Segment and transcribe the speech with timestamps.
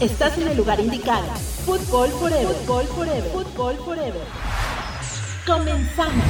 [0.00, 1.24] Estás en el lugar indicado.
[1.64, 2.54] Fútbol Forever.
[2.54, 3.30] Fútbol Forever.
[3.32, 4.22] Fútbol Forever.
[5.46, 6.24] Comenzamos.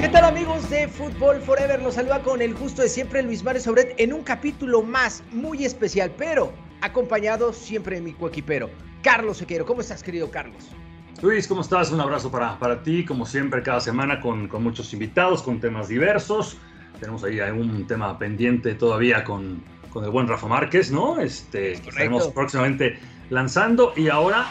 [0.00, 1.80] ¿Qué tal amigos de Fútbol Forever?
[1.80, 5.64] Los saluda con el gusto de siempre Luis Mares Sobret en un capítulo más muy
[5.64, 8.68] especial, pero acompañado siempre de mi coequipero,
[9.04, 9.64] Carlos Sequeiro.
[9.64, 10.70] ¿Cómo estás, querido Carlos?
[11.22, 11.92] Luis, ¿cómo estás?
[11.92, 15.86] Un abrazo para, para ti, como siempre, cada semana con, con muchos invitados, con temas
[15.86, 16.58] diversos.
[17.00, 21.20] Tenemos ahí un tema pendiente todavía con, con el buen Rafa Márquez, ¿no?
[21.20, 22.98] Este, estaremos próximamente
[23.30, 24.46] lanzando y ahora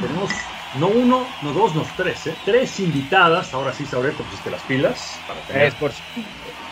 [0.00, 0.30] tenemos
[0.78, 2.34] no uno, no dos, no tres, ¿eh?
[2.44, 3.54] Tres invitadas.
[3.54, 5.66] Ahora sí, Saureto, pusiste las pilas para tener.
[5.68, 5.90] Es, por...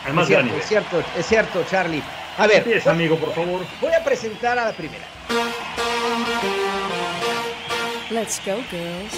[0.05, 2.03] Además, es cierto, es cierto, es cierto, Charlie.
[2.39, 3.61] A ver, Empieza, amigo, por favor.
[3.81, 5.05] Voy a presentar a la primera.
[8.11, 9.15] Let's go, girls.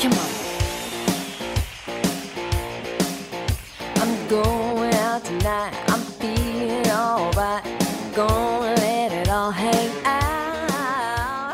[0.00, 0.37] Come on.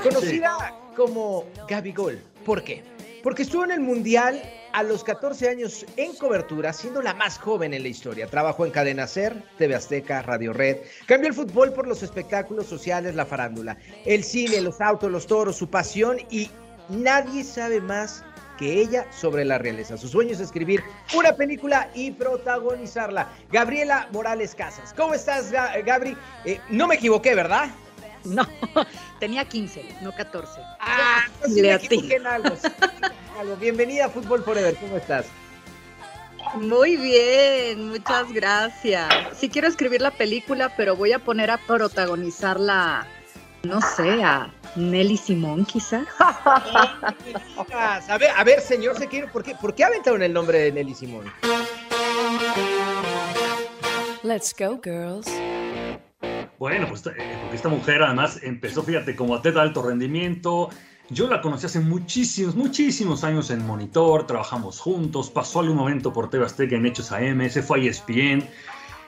[0.02, 2.20] Conocida como Gaby Gol.
[2.44, 2.82] ¿Por qué?
[3.22, 7.74] Porque estuvo en el Mundial a los 14 años en cobertura, siendo la más joven
[7.74, 8.26] en la historia.
[8.26, 10.78] Trabajó en Cadena Ser, TV Azteca, Radio Red.
[11.06, 15.54] Cambió el fútbol por los espectáculos sociales, la farándula, el cine, los autos, los toros,
[15.54, 16.50] su pasión y
[16.88, 18.24] nadie sabe más
[18.58, 19.96] que ella sobre la realeza.
[19.96, 20.82] Su sueño es escribir
[21.16, 23.28] una película y protagonizarla.
[23.50, 24.94] Gabriela Morales Casas.
[24.96, 26.16] ¿Cómo estás, Gabri?
[26.44, 27.70] Eh, no me equivoqué, ¿verdad?
[28.24, 28.46] No,
[29.20, 30.60] tenía 15, no 14.
[30.80, 32.56] Ah, no, sí me equivoqué en algo,
[33.38, 33.56] algo.
[33.56, 35.26] Bienvenida a Fútbol Forever, ¿cómo estás?
[36.54, 39.08] Muy bien, muchas gracias.
[39.36, 43.06] Sí quiero escribir la película, pero voy a poner a protagonizarla,
[43.64, 46.04] no sé, a Nelly Simón quizá.
[46.18, 50.94] a ver, a ver, señor Sequeiro, ¿por qué, ¿por qué aventaron el nombre de Nelly
[50.94, 51.32] Simón?
[54.22, 55.26] Let's go, girls.
[56.58, 60.70] Bueno, pues eh, porque esta mujer además empezó, fíjate, como atleta de alto rendimiento.
[61.10, 66.30] Yo la conocí hace muchísimos, muchísimos años en Monitor, trabajamos juntos, pasó algún momento por
[66.30, 68.48] TV Azteca en Hechos AM, se fue a ESPN.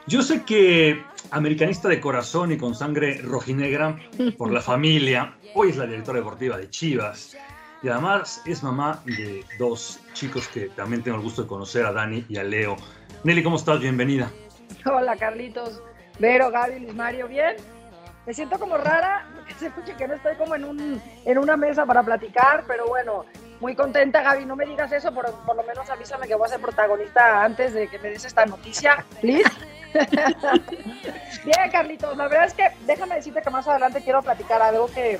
[0.08, 3.96] Yo sé que americanista de corazón y con sangre rojinegra
[4.38, 7.36] por la familia, hoy es la directora deportiva de Chivas
[7.82, 11.92] y además es mamá de dos chicos que también tengo el gusto de conocer, a
[11.92, 12.76] Dani y a Leo.
[13.24, 13.80] Nelly, ¿cómo estás?
[13.80, 14.30] Bienvenida.
[14.84, 15.82] Hola, Carlitos.
[16.20, 17.56] Vero, Gaby, Luis Mario, ¿bien?
[18.26, 19.26] Me siento como rara,
[19.58, 23.24] se escuche que no estoy como en, un, en una mesa para platicar, pero bueno,
[23.60, 24.46] muy contenta, Gaby.
[24.46, 27.74] No me digas eso, por, por lo menos avísame que voy a ser protagonista antes
[27.74, 29.50] de que me des esta noticia, please.
[31.44, 35.18] Bien, Carlitos, la verdad es que déjame decirte que más adelante quiero platicar algo que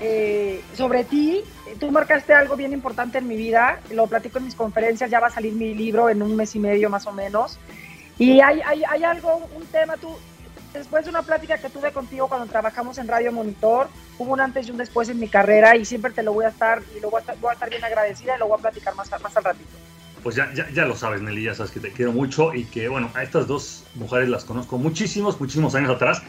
[0.00, 1.42] eh, sobre ti.
[1.78, 5.28] Tú marcaste algo bien importante en mi vida, lo platico en mis conferencias, ya va
[5.28, 7.58] a salir mi libro en un mes y medio más o menos.
[8.18, 10.14] Y hay, hay, hay algo, un tema, tú,
[10.72, 14.66] después de una plática que tuve contigo cuando trabajamos en Radio Monitor, hubo un antes
[14.66, 17.10] y un después en mi carrera y siempre te lo voy a estar, y lo
[17.10, 19.36] voy a estar, voy a estar bien agradecida y lo voy a platicar más, más
[19.36, 19.70] al ratito.
[20.22, 22.88] Pues ya, ya, ya, lo sabes, Nelly, ya sabes que te quiero mucho y que,
[22.88, 26.22] bueno, a estas dos mujeres las conozco muchísimos, muchísimos años atrás.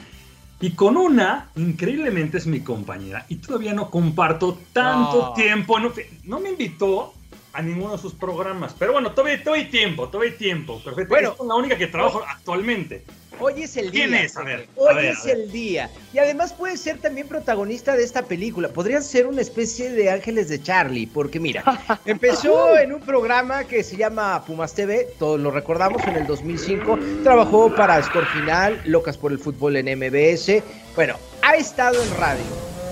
[0.59, 3.25] Y con una, increíblemente, es mi compañera.
[3.30, 5.34] Y todavía no comparto tanto No.
[5.34, 5.80] tiempo.
[5.80, 5.91] No,
[6.24, 7.13] no me invitó
[7.53, 8.75] a ninguno de sus programas.
[8.78, 10.80] Pero bueno, todavía, todavía hay tiempo, todavía hay tiempo.
[10.84, 11.09] Perfecto.
[11.09, 11.35] Bueno.
[11.40, 13.03] es la única que trabajo actualmente.
[13.41, 14.06] Hoy es el día.
[14.06, 14.38] ¿Quién es?
[14.38, 15.35] A ver, Hoy a ver, es a ver.
[15.38, 15.90] el día.
[16.13, 18.69] Y además puede ser también protagonista de esta película.
[18.69, 21.63] Podrían ser una especie de ángeles de Charlie, porque mira,
[22.06, 27.00] empezó en un programa que se llama Pumas TV, todos lo recordamos, en el 2005.
[27.24, 30.62] Trabajó para Score Final, Locas por el Fútbol en MBS.
[30.96, 32.44] Bueno, ha estado en radio,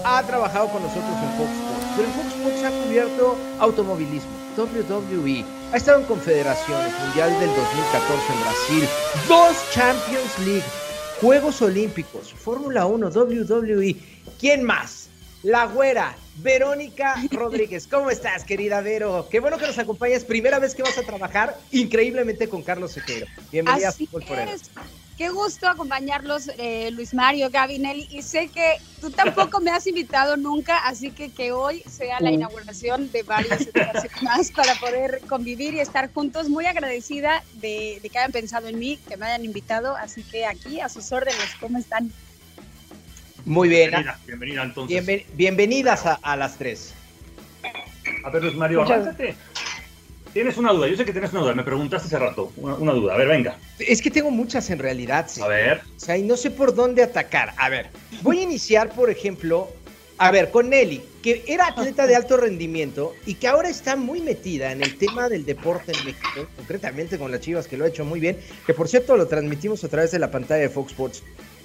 [0.03, 5.45] ha trabajado con nosotros en Fox Sports, pero en Fox Sports ha cubierto automovilismo, WWE,
[5.71, 8.89] ha estado en confederaciones, Mundial del 2014 en Brasil,
[9.27, 10.63] dos Champions League,
[11.21, 13.95] Juegos Olímpicos, Fórmula 1, WWE.
[14.39, 15.09] ¿Quién más?
[15.43, 17.87] La güera, Verónica Rodríguez.
[17.87, 19.27] ¿Cómo estás, querida Vero?
[19.29, 20.25] Qué bueno que nos acompañas.
[20.25, 23.25] Primera vez que vas a trabajar increíblemente con Carlos Sequeiro.
[23.51, 24.69] Bienvenida Así a Fútbol es.
[25.19, 28.07] Qué gusto acompaños, eh, Luis Mario, Gaby, Nelly.
[28.09, 32.31] Y sé que tú tampoco me has invitado nunca, así que que hoy sea la
[32.31, 33.67] inauguración de varias
[34.21, 36.47] más para poder convivir y estar juntos.
[36.47, 39.97] Muy agradecida de, de que hayan pensado en mí, que me hayan invitado.
[39.97, 42.13] Así que aquí, a sus órdenes, ¿cómo están?
[43.43, 43.89] Muy bien.
[43.89, 45.05] Bienvenida, bienvenida entonces.
[45.05, 46.93] Bienven- bienvenidas a, a las tres.
[48.23, 49.35] A ver, Luis Mario, Muchas- arráncate.
[50.33, 52.91] Tienes una duda, yo sé que tienes una duda, me preguntaste hace rato, una, una
[52.93, 53.15] duda.
[53.15, 53.57] A ver, venga.
[53.79, 55.25] Es que tengo muchas en realidad.
[55.27, 55.41] sí.
[55.41, 55.81] A ver.
[55.95, 57.53] O sea, y no sé por dónde atacar.
[57.57, 57.87] A ver,
[58.21, 59.69] voy a iniciar, por ejemplo,
[60.21, 64.19] A ver, con Nelly, que era atleta de alto rendimiento y que ahora está muy
[64.19, 67.87] metida en el tema del deporte en México, concretamente con las Chivas, que lo ha
[67.87, 68.37] hecho muy bien,
[68.67, 71.23] que por cierto lo transmitimos a través de la pantalla de Fox Sports.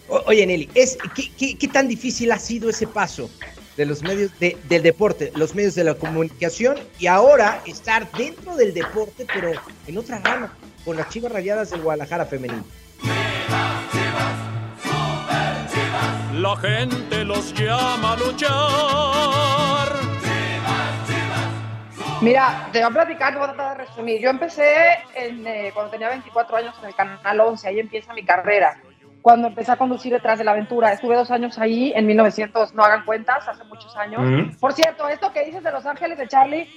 [0.08, 3.28] O- oye, Nelly, es, ¿qué, qué, qué tan difícil ha sido ese paso
[3.76, 8.56] de los medios de- del deporte, los medios de la comunicación y ahora estar dentro
[8.56, 9.50] del deporte, pero
[9.86, 10.52] en otra rama,
[10.84, 12.64] con las Chivas Rayadas del Guadalajara femenino?
[16.34, 20.04] La gente los llama a luchar.
[22.20, 24.20] Mira, te voy a platicar, te voy a tratar de resumir.
[24.20, 24.72] Yo empecé
[25.14, 28.80] en, eh, cuando tenía 24 años en el Canal 11, ahí empieza mi carrera.
[29.24, 32.84] Cuando empecé a conducir detrás de la aventura, estuve dos años ahí, en 1900, no
[32.84, 34.20] hagan cuentas, hace muchos años.
[34.20, 34.58] Ujú.
[34.60, 36.68] Por cierto, esto que dices de Los Ángeles de Charlie,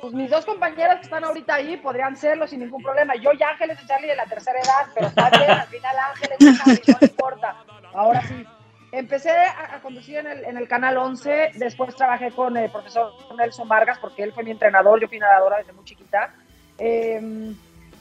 [0.00, 3.16] pues mis dos compañeras que están ahorita ahí podrían serlo sin ningún problema.
[3.16, 6.38] Yo ya Ángeles de Charlie de la tercera edad, pero está bien, al final Ángeles
[6.38, 7.56] de Charlie, no importa.
[7.92, 8.46] Ahora sí.
[8.92, 13.14] Empecé a, a conducir en el, en el Canal 11, después trabajé con el profesor
[13.36, 16.32] Nelson Vargas, porque él fue mi entrenador, yo fui nadadora desde muy chiquita.
[16.78, 17.52] Eh,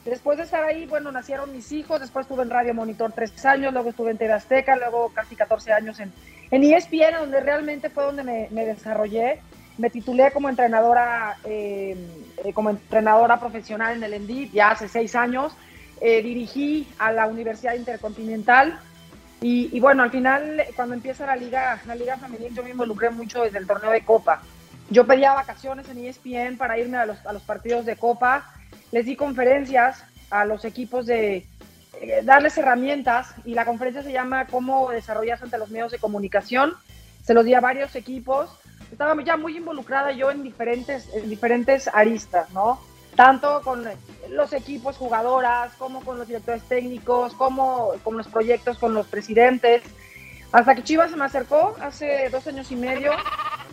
[0.05, 3.73] después de estar ahí, bueno, nacieron mis hijos, después estuve en Radio Monitor tres años,
[3.73, 6.13] luego estuve en TV Azteca, luego casi 14 años en,
[6.51, 9.41] en ESPN, donde realmente fue donde me, desarrollé.
[9.77, 11.97] Me titulé como entrenadora, eh,
[12.53, 15.53] como entrenadora profesional en el ENDIT ya hace seis años.
[16.01, 18.79] Eh, dirigí a la Universidad Intercontinental
[19.41, 23.43] y, bueno, al final, cuando empieza la liga, la liga femenil, yo me involucré mucho
[23.43, 24.41] desde el torneo de Copa.
[24.89, 28.51] Yo pedía vacaciones en ESPN para irme a los partidos de Copa.
[28.91, 31.45] Les di conferencias a los equipos de
[32.01, 36.73] eh, darles herramientas y la conferencia se llama Cómo desarrollarse ante los medios de comunicación.
[37.23, 38.49] Se los di a varios equipos.
[38.91, 42.79] Estaba ya muy involucrada yo en diferentes, en diferentes aristas, ¿no?
[43.15, 43.83] Tanto con
[44.29, 49.81] los equipos jugadoras, como con los directores técnicos, como con los proyectos con los presidentes.
[50.51, 53.11] Hasta que Chivas se me acercó hace dos años y medio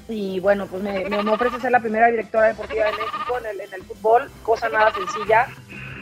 [0.08, 3.60] y bueno, pues me, me, ofrece ser la primera directora deportiva de México en el,
[3.60, 5.46] en el fútbol, cosa nada sencilla.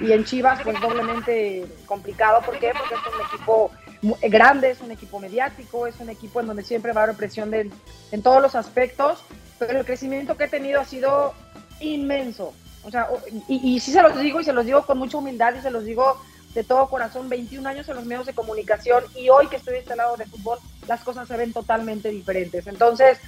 [0.01, 2.41] Y en Chivas, pues doblemente complicado.
[2.41, 2.73] ¿Por qué?
[2.77, 3.71] Porque es un equipo
[4.03, 7.17] mu- grande, es un equipo mediático, es un equipo en donde siempre va a haber
[7.17, 7.71] presión de-
[8.11, 9.23] en todos los aspectos,
[9.59, 11.35] pero el crecimiento que he tenido ha sido
[11.81, 12.55] inmenso.
[12.83, 13.09] O sea,
[13.49, 15.71] y, y sí se los digo y se los digo con mucha humildad y se
[15.71, 16.19] los digo
[16.55, 19.81] de todo corazón, 21 años en los medios de comunicación y hoy que estoy de
[19.81, 20.59] este de fútbol,
[20.89, 22.67] las cosas se ven totalmente diferentes.
[22.67, 23.19] Entonces,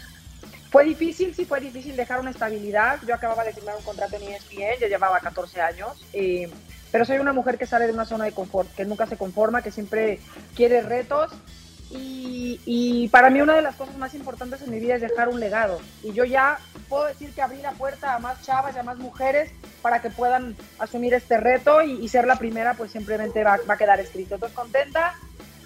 [0.73, 2.99] fue difícil, sí fue difícil dejar una estabilidad.
[3.07, 6.51] Yo acababa de firmar un contrato en ESPN, yo llevaba 14 años, eh,
[6.91, 9.61] pero soy una mujer que sale de una zona de confort, que nunca se conforma,
[9.61, 10.19] que siempre
[10.57, 11.31] quiere retos.
[11.95, 15.41] Y, para mí una de las cosas más importantes en mi vida es dejar un
[15.41, 15.79] legado.
[16.03, 16.59] Y yo ya
[16.89, 19.51] puedo decir que abrí la puerta a más chavas y a más mujeres
[19.83, 23.75] para que puedan asumir este reto y, y ser la primera, pues simplemente va, va
[23.75, 24.37] a quedar escrito.
[24.37, 25.15] Entonces contenta.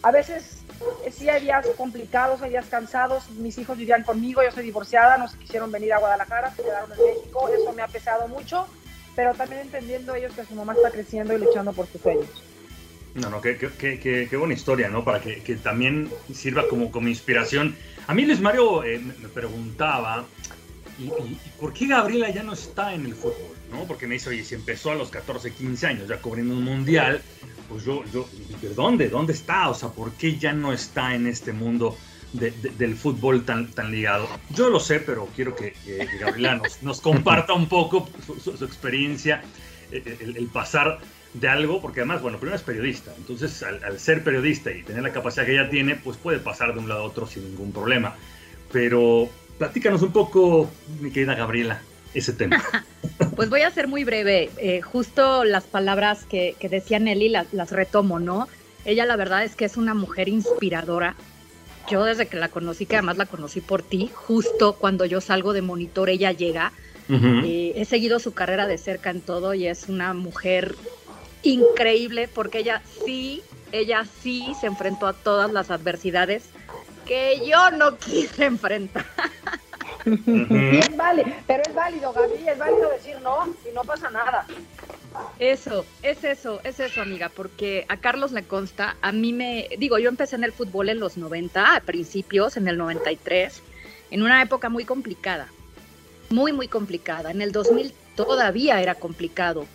[0.03, 0.66] A veces
[1.11, 3.31] sí hay días complicados, hay días cansados.
[3.31, 6.91] Mis hijos vivían conmigo, yo soy divorciada, no se quisieron venir a Guadalajara, se quedaron
[6.93, 7.49] en México.
[7.49, 8.67] Eso me ha pesado mucho,
[9.15, 12.29] pero también entendiendo ellos que su mamá está creciendo y luchando por sus sueños.
[13.15, 15.03] No, no, qué, qué, qué- qué- buena historia, ¿no?
[15.03, 17.75] Para que, que también sirva como, como inspiración.
[18.07, 20.27] A mí Luis Mario eh, me preguntaba,
[20.99, 23.56] ¿y, y- y por qué Gabriela ya no está en el fútbol?
[23.71, 23.87] ¿No?
[23.87, 27.23] Porque me dice, oye, si empezó a los 14, 15 años ya cubriendo un mundial,
[27.69, 28.29] pues yo, yo,
[28.61, 29.09] ¿de dónde?
[29.09, 29.69] ¿Dónde está?
[29.69, 31.97] O sea, ¿por qué ya no está en este mundo
[32.33, 34.29] de- de- del fútbol tan, tan ligado?
[34.51, 35.75] Yo lo sé, pero quiero que,
[36.21, 39.43] Gabriela nos, comparta un poco su, experiencia,
[39.91, 40.99] eh, el, el pasar
[41.35, 45.13] de algo, porque además, bueno, primero es periodista, entonces al ser periodista y tener la
[45.13, 48.17] capacidad que ella tiene, pues puede pasar de un lado a otro sin ningún problema.
[48.73, 51.83] Pero platícanos un poco, mi querida Gabriela,
[52.15, 52.63] ese tema.
[53.35, 54.51] Pues voy a ser muy breve.
[54.57, 58.49] Eh, justo las palabras que, que decía Nelly las, las retomo, ¿no?
[58.87, 61.17] Ella la verdad es que es una mujer inspiradora.
[61.89, 65.53] Yo desde que la conocí, que además la conocí por ti, justo cuando yo salgo
[65.53, 66.73] de monitor, ella llega.
[67.09, 70.75] Eh, he seguido su carrera de cerca en todo y es una mujer
[71.43, 76.45] increíble porque ella sí, ella sí se enfrentó a todas las adversidades
[77.07, 79.07] que yo no quise enfrentar.
[80.07, 84.47] Es válido, pero es válido, Gaby, es válido decir no y no pasa nada.
[85.39, 89.99] Eso, es eso, es eso, amiga, porque a Carlos le consta, a mí me, digo,
[89.99, 93.63] yo empecé en el fútbol en los 90, a principios, en el 93,
[94.11, 95.53] en una época muy complicada,
[96.31, 97.31] muy, muy complicada.
[97.31, 99.67] En el 2000 todavía era complicado.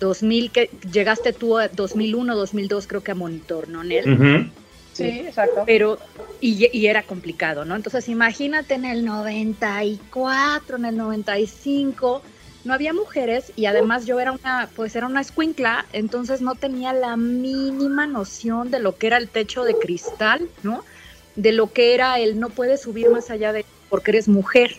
[0.00, 4.10] 2000, que llegaste tú a 2001, 2002, creo que a Monitor, ¿no, Nel?
[4.10, 4.50] Ujú.
[4.92, 5.64] Sí, exacto.
[5.66, 5.98] pero
[6.40, 7.76] y, y era complicado, ¿no?
[7.76, 12.22] Entonces imagínate en el 94, en el 95,
[12.64, 16.92] no había mujeres y además yo era una, pues era una escuincla, entonces no tenía
[16.92, 20.84] la mínima noción de lo que era el techo de cristal, ¿no?
[21.36, 24.72] De lo que era el no puedes subir más allá de porque eres mujer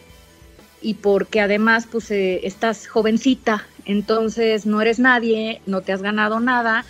[0.81, 6.39] y porque además pues eh, estás jovencita, entonces no eres nadie, no te has ganado
[6.39, 6.85] nada.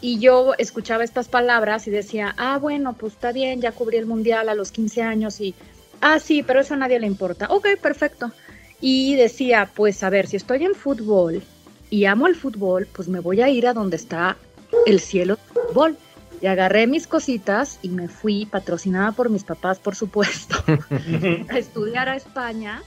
[0.00, 4.06] Y yo escuchaba estas palabras y decía, ah, bueno, pues está bien, ya cubrí el
[4.06, 5.54] mundial a los 15 años y,
[6.00, 7.46] ah, sí, pero eso a nadie le importa.
[7.50, 8.30] Ok, perfecto.
[8.80, 11.42] Y decía, pues a ver, si estoy en fútbol
[11.88, 14.36] y amo el fútbol, pues me voy a ir a donde está
[14.84, 15.96] el cielo del fútbol.
[16.42, 20.56] Y agarré mis cositas y me fui, patrocinada por mis papás, por supuesto,
[21.48, 22.82] a estudiar a España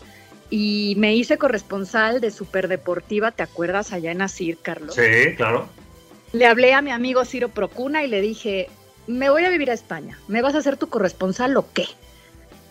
[0.51, 3.93] y me hice corresponsal de Superdeportiva, ¿te acuerdas?
[3.93, 4.95] Allá en Asir, Carlos.
[4.95, 5.67] Sí, claro.
[6.31, 8.69] Le hablé a mi amigo Ciro Procuna y le dije,
[9.07, 11.87] me voy a vivir a España, ¿me vas a hacer tu corresponsal o qué?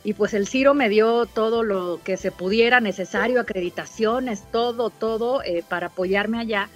[0.04, 5.42] Y pues el Ciro me dio todo lo que se pudiera necesario, acreditaciones, todo, todo,
[5.42, 6.68] eh, para apoyarme allá.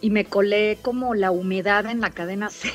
[0.00, 2.70] Y me colé como la humedad en la cadena C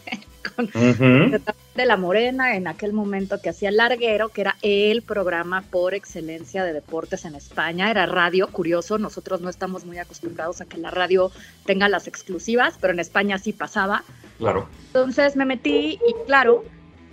[1.74, 6.64] de la Morena en aquel momento que hacía Larguero, que era el programa por excelencia
[6.64, 7.90] de deportes en España.
[7.90, 11.30] Era radio, curioso, nosotros no estamos muy acostumbrados a que la radio
[11.64, 14.04] tenga las exclusivas, pero en España sí pasaba.
[14.38, 14.68] Claro.
[14.88, 16.64] Entonces me metí y claro,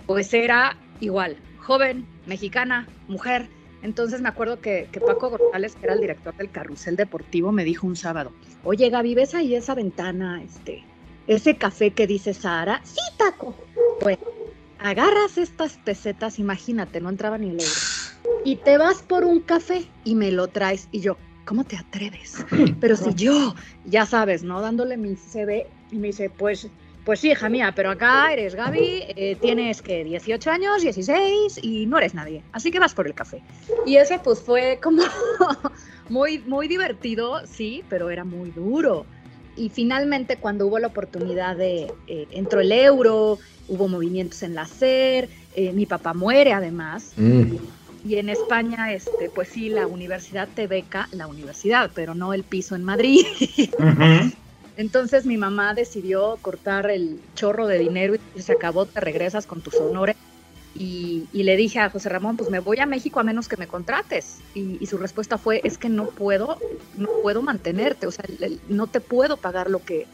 [0.06, 3.48] pues era igual, joven, mexicana, mujer.
[3.82, 7.64] Entonces me acuerdo que, que Paco González, que era el director del Carrusel Deportivo, me
[7.64, 8.32] dijo un sábado,
[8.64, 10.84] oye Gaby, ¿ves ahí esa ventana, este,
[11.26, 12.80] ese café que dice Sara?
[12.84, 13.54] Sí, Paco.
[14.00, 14.18] Pues
[14.78, 17.72] agarras estas pesetas, imagínate, no entraba ni el euro,
[18.44, 20.88] y te vas por un café y me lo traes.
[20.92, 22.44] Y yo, ¿cómo te atreves?
[22.80, 23.54] Pero si yo,
[23.84, 24.60] ya sabes, ¿no?
[24.60, 26.68] Dándole mi CV y me dice, pues,
[27.04, 31.84] pues sí, hija mía, pero acá eres Gaby, eh, tienes que 18 años, 16 y
[31.84, 32.42] no eres nadie.
[32.52, 33.42] Así que vas por el café.
[33.84, 35.02] Y eso pues fue como
[36.08, 39.04] muy, muy divertido, sí, pero era muy duro.
[39.56, 44.66] Y finalmente cuando hubo la oportunidad de, eh, entró el euro, hubo movimientos en la
[44.66, 47.56] SER, eh, mi papá muere además, Mm.
[48.04, 52.42] y en España, este, pues sí, la universidad te beca, la universidad, pero no el
[52.44, 53.24] piso en Madrid.
[54.76, 59.62] Entonces mi mamá decidió cortar el chorro de dinero y se acabó, te regresas con
[59.62, 60.16] tus honores.
[60.74, 63.56] Y, y le dije a José Ramón, pues me voy a México a menos que
[63.56, 64.40] me contrates.
[64.54, 66.58] Y, y su respuesta fue, es que no puedo,
[66.96, 68.24] no puedo mantenerte, o sea,
[68.68, 70.06] no te puedo pagar lo que,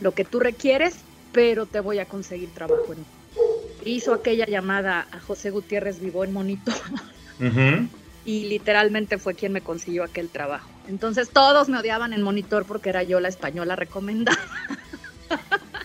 [0.00, 2.92] lo que tú requieres, pero te voy a conseguir trabajo.
[2.92, 3.04] En...
[3.84, 6.72] Hizo aquella llamada a José Gutiérrez Vivó en Monito
[7.40, 7.88] Ujú.
[8.24, 10.70] y literalmente fue quien me consiguió aquel trabajo.
[10.86, 14.38] Entonces todos me odiaban en monitor porque era yo la española recomendada.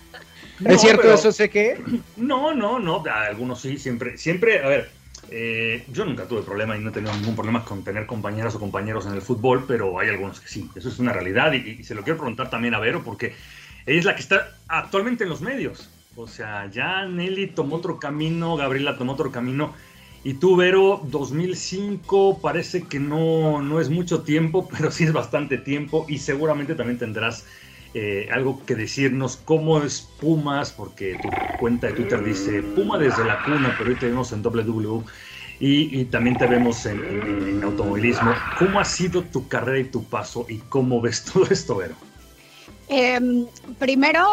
[0.61, 1.77] No, ¿Es cierto pero- eso, sé que?
[2.17, 3.03] No, no, no.
[3.05, 4.89] Algunos sí, siempre, siempre, a ver,
[5.29, 8.59] eh, yo nunca tuve problema y no he tenido ningún problema con tener compañeras o
[8.59, 10.69] compañeros en el fútbol, pero hay algunos que sí.
[10.75, 13.33] Eso es una realidad y, y se lo quiero preguntar también a Vero porque
[13.85, 15.89] ella es la que está actualmente en los medios.
[16.15, 19.73] O sea, ya Nelly tomó otro camino, Gabriela tomó otro camino.
[20.23, 25.57] Y tú, Vero, 2005 parece que no, no es mucho tiempo, pero sí es bastante
[25.57, 27.45] tiempo y seguramente también tendrás
[27.93, 33.25] eh, algo que decirnos cómo es Pumas, porque tu cuenta de Twitter dice Puma desde
[33.25, 35.03] la cuna, pero hoy te vemos en WW
[35.59, 38.33] y, y también te vemos en, automovilismo.
[38.57, 41.95] ¿Cómo ha sido tu carrera y tu paso y cómo ves todo esto, Vero?
[42.87, 43.45] Em,
[43.77, 44.25] primero,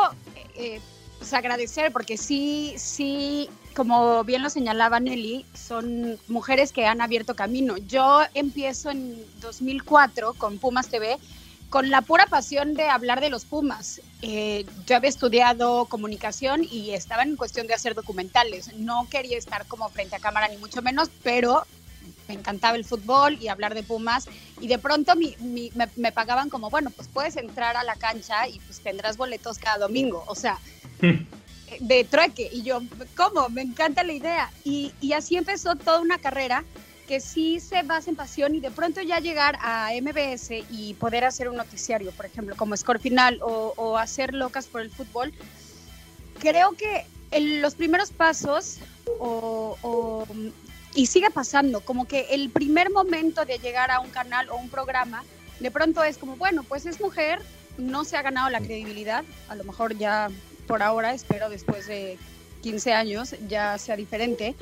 [0.57, 0.81] eh,
[1.19, 7.35] pues agradecer, porque sí, sí, como bien lo señalaba Nelly, son mujeres que han abierto
[7.35, 7.77] camino.
[7.77, 11.19] Yo empiezo en 2004 con Pumas TV
[11.70, 14.00] con la pura pasión de hablar de los Pumas.
[14.22, 18.72] Eh, yo había estudiado comunicación y estaba en cuestión de hacer documentales.
[18.75, 21.64] No quería estar como frente a cámara, ni mucho menos, pero
[22.26, 24.26] me encantaba el fútbol y hablar de Pumas.
[24.60, 27.96] Y de pronto mi- mi- me, me pagaban como, bueno, pues puedes entrar a la
[27.96, 30.25] cancha y pues tendrás boletos cada domingo.
[30.26, 30.58] O sea,
[31.80, 32.48] de trueque.
[32.50, 32.80] Y yo,
[33.16, 33.48] ¿cómo?
[33.50, 34.50] Me encanta la idea.
[34.64, 36.64] Y, y así empezó toda una carrera
[37.09, 41.25] que sí se basa en pasión y de pronto ya llegar a MBS y poder
[41.25, 45.33] hacer un noticiario, por ejemplo, como Score Final o, hacer locas por el fútbol,
[46.38, 48.79] creo que en los primeros pasos
[50.95, 54.69] y sigue pasando, como que el primer momento de llegar a un canal o un
[54.69, 55.25] programa,
[55.61, 57.41] de pronto es como, bueno, pues es mujer,
[57.79, 60.29] no se ha ganado la credibilidad, a lo mejor ya
[60.67, 62.19] por ahora, espero después de
[62.62, 64.55] 15 años ya sea diferente,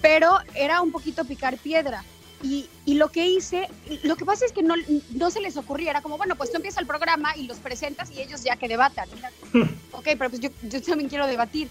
[0.00, 2.04] pero era un poquito picar piedra.
[2.42, 3.68] Y, y lo que hice,
[4.02, 4.74] lo que pasa es que no,
[5.10, 8.10] no se les ocurría, era como, bueno, pues tú empiezas el programa y los presentas
[8.10, 9.08] y ellos ya que debatan.
[9.14, 9.30] Mira,
[9.92, 11.68] ok, pero pues yo, yo también quiero debatir.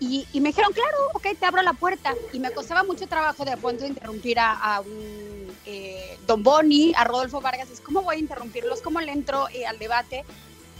[0.00, 2.12] Y, y me dijeron, claro, ok, te abro la puerta.
[2.32, 7.04] Y me costaba mucho trabajo de pronto interrumpir a, a un eh, Don Boni, a
[7.04, 7.70] Rodolfo Vargas.
[7.70, 10.24] Es cómo voy a interrumpirlos, cómo le entro eh, al debate.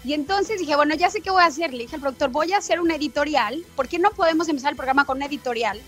[0.05, 1.73] Y entonces dije, bueno, ya sé qué voy a hacer.
[1.73, 3.65] Le dije al productor, voy a hacer un editorial.
[3.77, 5.81] ¿Por qué no podemos empezar el programa con un editorial?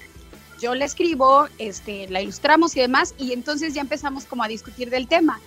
[0.61, 4.91] yo la escribo, este, la ilustramos y demás, y entonces ya empezamos como a discutir
[4.91, 5.41] del tema,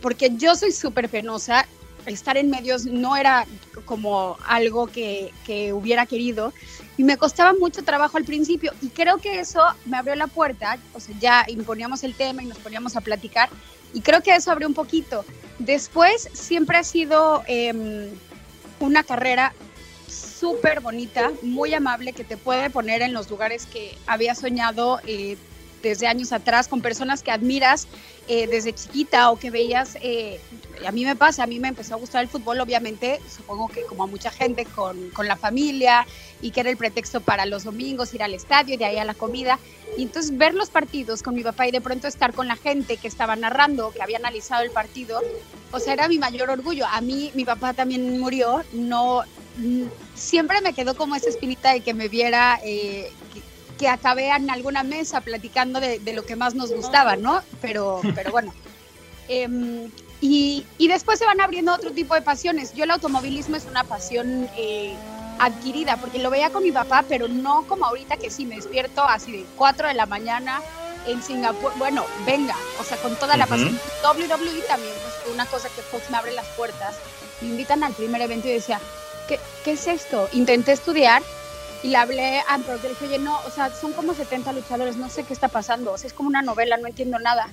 [0.00, 1.66] porque yo soy súper penosa,
[2.06, 3.46] estar en medios no era
[3.84, 6.52] como algo que, que hubiera querido,
[6.96, 10.78] y me costaba mucho trabajo al principio, y creo que eso me abrió la puerta,
[10.94, 13.48] o sea, ya imponíamos el tema y nos poníamos a platicar,
[13.92, 15.24] y creo que eso abrió un poquito.
[15.58, 18.08] Después siempre ha sido em,
[18.80, 19.52] una carrera
[20.08, 25.36] súper bonita, muy amable, que te puede poner en los lugares que había soñado eh,
[25.82, 27.86] desde años atrás, con personas que admiras
[28.28, 29.96] eh, desde chiquita o que veías.
[30.00, 30.40] eh,
[30.86, 33.82] a mí me pasa, a mí me empezó a gustar el fútbol, obviamente, supongo que
[33.84, 36.06] como a mucha gente, con, con la familia
[36.40, 39.04] y que era el pretexto para los domingos ir al estadio y de ahí a
[39.04, 39.58] la comida.
[39.96, 42.96] Y entonces ver los partidos con mi papá y de pronto estar con la gente
[42.96, 45.20] que estaba narrando, que había analizado el partido,
[45.70, 46.86] o sea, era mi mayor orgullo.
[46.86, 49.22] A mí, mi papá también murió, no,
[50.14, 53.16] siempre me quedó como esa espinita de que me viera, eh,
[53.82, 57.42] que, acabé en alguna mesa platicando de, de lo que más nos gustaba, ¿no?
[57.60, 58.54] Pero, pero bueno.
[59.28, 62.74] Em, y, y después se van abriendo otro tipo de pasiones.
[62.74, 64.94] Yo el automovilismo es una pasión eh,
[65.38, 69.02] adquirida, porque lo veía con mi papá, pero no como ahorita que sí me despierto
[69.04, 70.60] así de 4 de la mañana
[71.06, 71.72] en Singapur.
[71.78, 73.78] Bueno, venga, o sea, con toda la pasión.
[74.04, 76.96] WWE también, pues, una cosa que Fox me abre las puertas.
[77.40, 78.80] Me invitan al primer evento y decía,
[79.28, 80.28] ¿qué, qué es esto?
[80.32, 81.22] Intenté estudiar
[81.82, 84.96] y le hablé a Brock, le dije, oye, no, o sea, son como 70 luchadores,
[84.96, 87.48] no sé qué está pasando, o sea, es como una novela, no entiendo nada.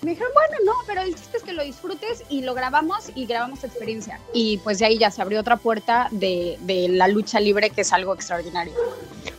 [0.00, 3.26] Me dijeron, bueno, no, pero el chiste es que lo disfrutes y lo grabamos y
[3.26, 4.20] grabamos experiencia.
[4.32, 7.80] Y pues de ahí ya se abrió otra puerta de, de la lucha libre, que
[7.80, 8.72] es algo extraordinario.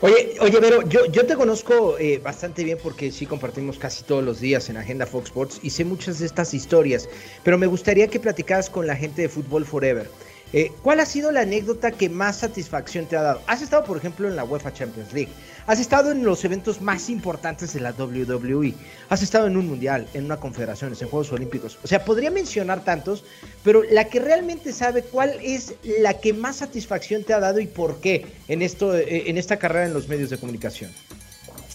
[0.01, 4.23] Oye, oye, Vero, yo, yo te conozco eh, bastante bien porque sí compartimos casi todos
[4.23, 7.07] los días en Agenda Fox Sports y sé muchas de estas historias,
[7.43, 10.09] pero me gustaría que platicaras con la gente de Fútbol Forever.
[10.51, 13.41] Eh, ¿Cuál ha sido la anécdota que más satisfacción te ha dado?
[13.45, 15.31] Has estado, por ejemplo, en la UEFA Champions League,
[15.67, 18.73] has estado en los eventos más importantes de la WWE,
[19.09, 21.77] has estado en un mundial, en una confederación, en Juegos Olímpicos.
[21.83, 23.23] O sea, podría mencionar tantos,
[23.63, 27.67] pero la que realmente sabe cuál es la que más satisfacción te ha dado y
[27.67, 30.91] por qué en, esto, eh, en esta carrera en los medios de comunicación.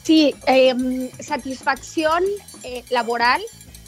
[0.02, 2.24] Sí, em, satisfacción
[2.64, 3.40] eh, laboral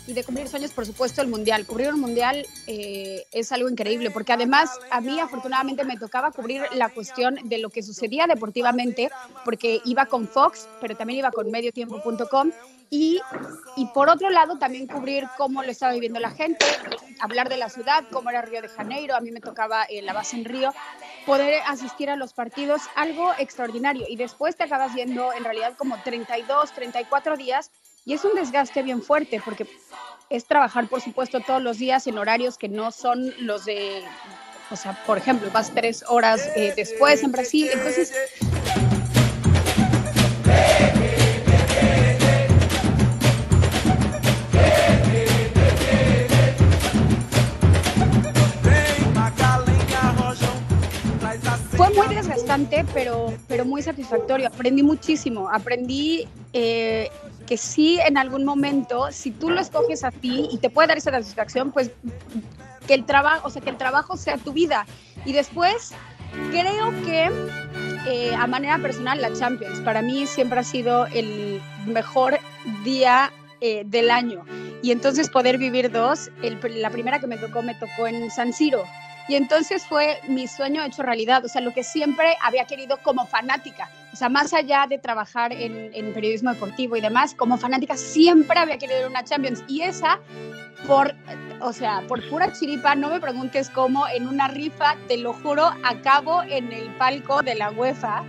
[0.07, 1.67] y de cumplir sueños, por supuesto, el mundial.
[1.67, 6.63] Cubrir un mundial eh, es algo increíble, porque además a mí afortunadamente me tocaba cubrir
[6.75, 9.11] la cuestión de lo que sucedía deportivamente,
[9.45, 12.53] porque iba con Fox, pero también iba con mediotiempo.com.
[12.89, 13.19] Y,
[13.77, 16.65] y por otro lado, también cubrir cómo lo estaba viviendo la gente,
[17.19, 20.13] hablar de la ciudad, cómo era Río de Janeiro, a mí me tocaba eh, la
[20.13, 20.73] base en Río,
[21.27, 24.07] poder asistir a los partidos, algo extraordinario.
[24.09, 27.73] Y después te acabas yendo en realidad como 32, 34 días
[28.07, 29.67] y es un desgaste bien fuerte porque
[30.31, 34.03] es trabajar, por supuesto, todos los días en horarios que no son los de,
[34.71, 38.15] o sea, por ejemplo, vas tres horas eh, después en Brasil, entonces...
[51.77, 54.47] Fue muy desgastante, pero, pero muy satisfactorio.
[54.47, 55.51] Aprendí muchísimo.
[55.51, 57.11] Aprendí eh,
[57.47, 60.99] que sí, en algún momento, si tú lo escoges a ti y te puede dar
[60.99, 61.91] esa satisfacción, pues
[62.87, 64.87] que el trabajo, o sea, que el trabajo sea tu vida.
[65.25, 65.93] Y después,
[66.51, 67.31] creo que
[68.07, 72.39] eh, a manera personal, la Champions para mí siempre ha sido el mejor
[72.85, 74.45] día eh, del año.
[74.83, 78.85] Y entonces poder vivir dos, la primera que me tocó, me tocó en San Siro.
[79.29, 83.27] Y entonces fue mi sueño hecho realidad, o sea, lo que siempre había querido como
[83.27, 87.97] fanática, o sea, más allá de trabajar en, en periodismo deportivo y demás, como fanática
[87.97, 89.63] siempre había querido ir a una Champions.
[89.69, 90.21] Y esa,
[90.87, 91.15] por,
[91.61, 95.71] o sea, por pura chiripa, no me preguntes cómo, en una rifa, te lo juro,
[95.85, 98.25] acabo en el palco de la UEFA.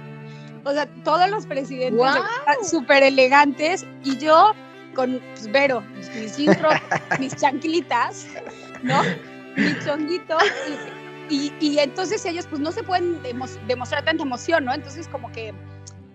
[0.66, 2.22] O sea, todos los presidentes ¡Guau!
[2.64, 4.54] súper elegantes y yo
[4.94, 6.82] con pues, Vero, mis rotos,
[7.20, 8.28] mis chanclitas,
[8.84, 9.02] ¿no?
[9.58, 10.38] Mi chonguito.
[11.30, 14.74] Y, entonces ellos pues no se pueden demos- demostrar tanta emoción, ¿no?
[14.74, 15.54] Entonces como que,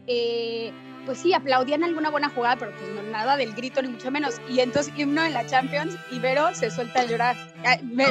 [0.07, 0.73] eh,
[1.05, 4.41] pues sí, aplaudían alguna buena jugada, pero pues no, nada del grito ni mucho menos.
[4.49, 7.37] Y entonces himno en la Champions y Vero se suelta a llorar.
[7.65, 8.07] Ay, me-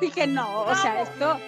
[0.00, 1.38] dije, no, o sea, esto...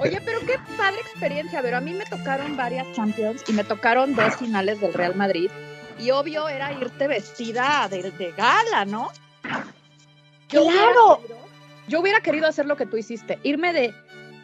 [0.00, 4.14] Oye, pero qué padre experiencia, pero a mí me tocaron varias Champions y me tocaron
[4.14, 5.50] dos finales del Real Madrid.
[5.98, 9.10] Y obvio era irte vestida de, de gala, ¿no?
[10.50, 11.20] Yo hubiera ¡Claro!
[11.22, 11.46] querido-
[11.88, 13.94] yo hubiera querido hacer lo que tú hiciste, irme de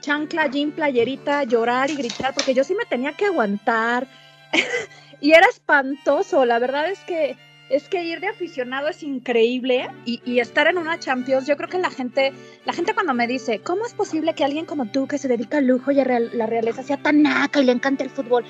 [0.01, 4.07] chancla, jean, playerita, llorar y gritar, porque yo sí me tenía que aguantar.
[5.21, 7.37] y era espantoso, la verdad es que
[7.71, 11.71] Es que ir de aficionado es increíble y, y estar en una Champions, yo creo
[11.71, 12.33] que la gente,
[12.67, 15.57] la gente cuando me dice, ¿cómo es posible que alguien como tú que se dedica
[15.59, 18.45] al lujo y a real- la realeza sea tan naca y le encanta el fútbol?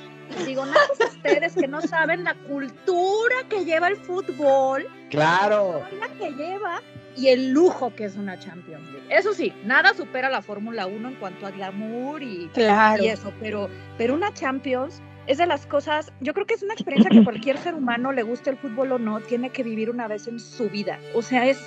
[0.45, 5.85] Digo, nacos ustedes que no saben la cultura que lleva el fútbol, Claro.
[6.01, 6.81] la que lleva
[7.17, 9.07] y el lujo que es una Champions League.
[9.11, 13.03] Eso sí, nada supera la Fórmula 1 en cuanto a glamour y, Claro.
[13.03, 16.75] y eso, pero, pero una Champions es de las cosas, yo creo que es una
[16.75, 20.09] experiencia que cualquier ser humano, le guste el fútbol o no, tiene que vivir una
[20.09, 20.99] vez en su vida.
[21.15, 21.61] O sea, es,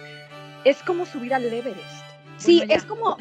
[0.65, 2.05] es como subir al Everest.
[2.37, 3.17] Sí, es como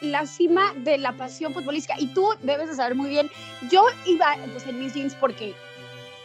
[0.00, 1.94] la cima de la pasión futbolística.
[1.98, 3.30] Y tú debes de saber muy bien,
[3.70, 5.54] yo iba pues, en mis jeans porque,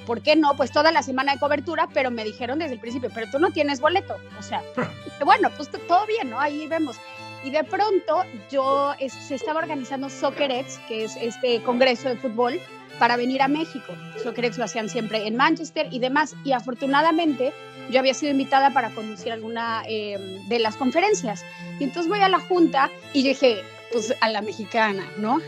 [0.05, 0.55] ¿por qué no?
[0.55, 3.51] Pues toda la semana de cobertura, pero me dijeron desde el principio, pero tú no
[3.51, 4.15] tienes boleto.
[4.39, 4.61] O sea,
[5.25, 6.39] bueno, pues todo bien, ¿no?
[6.39, 6.97] Ahí vemos.
[7.43, 12.59] Y de pronto yo es- se estaba organizando SoccerX, que es este congreso de fútbol,
[12.99, 13.93] para venir a México.
[14.21, 16.35] SoccerX lo hacían siempre en Manchester y demás.
[16.45, 17.51] Y afortunadamente
[17.89, 21.43] yo había sido invitada para conducir alguna eh, de las conferencias.
[21.79, 23.61] Y entonces voy a la junta y dije,
[23.91, 25.41] pues a la mexicana, ¿no?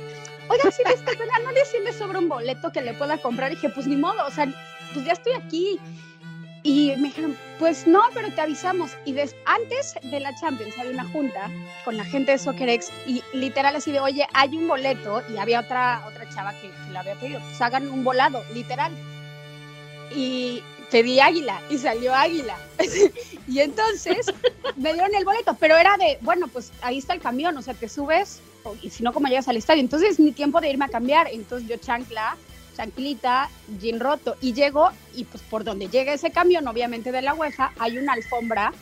[0.49, 1.01] Oiga, si les
[1.43, 3.49] no le si me sobra un boleto que le pueda comprar.
[3.49, 4.47] Dije, pues ni modo, o sea,
[4.93, 5.79] pues ya estoy aquí.
[6.63, 8.91] Y me dijeron, pues no, pero te avisamos.
[9.05, 11.49] Y des- antes de la Champions había una junta
[11.83, 15.59] con la gente de SoccerX y literal así de, oye, hay un boleto y había
[15.59, 18.91] otra, otra chava que, que la había pedido, pues hagan un volado, literal.
[20.15, 22.57] Y pedí águila y salió águila.
[23.47, 24.27] y entonces
[24.75, 27.73] me dieron el boleto, pero era de, bueno, pues ahí está el camión, o sea,
[27.73, 28.39] te subes
[28.81, 29.81] y si no, ¿cómo llegas al estadio?
[29.81, 31.27] Entonces ni tiempo de irme a cambiar.
[31.31, 32.37] Entonces yo chancla,
[32.75, 33.49] chanclita,
[33.79, 37.73] jean roto y llego y pues por donde llega ese camión, obviamente de la Oueja,
[37.79, 38.73] hay una alfombra,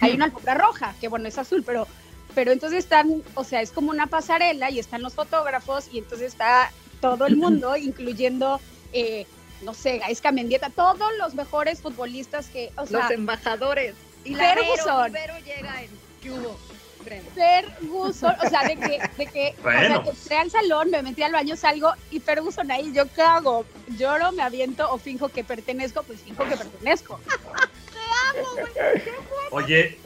[0.00, 1.86] hay una alfombra roja, que bueno, es azul, pero
[2.34, 6.32] pero entonces están, o sea, es como una pasarela y están los fotógrafos y entonces
[6.32, 8.60] está todo el mundo, incluyendo,
[8.92, 9.26] eh,
[9.62, 13.94] no sé, Gaisca Mendieta, todos los mejores futbolistas que, o sea, Los embajadores.
[14.24, 15.12] Y Ferguson.
[15.12, 15.90] Pero llega en
[16.22, 16.58] ¿qué hubo?
[17.04, 20.00] Ferguson, o sea, de que, de que, Bueno.
[20.00, 23.22] o sea, entré al salón, me metí al baño, salgo y Ferguson ahí, ¿yo qué
[23.22, 23.64] hago?
[23.98, 26.02] ¿Lloro, me aviento o finjo que pertenezco?
[26.02, 27.20] Pues finjo que pertenezco.
[29.50, 29.98] Oye,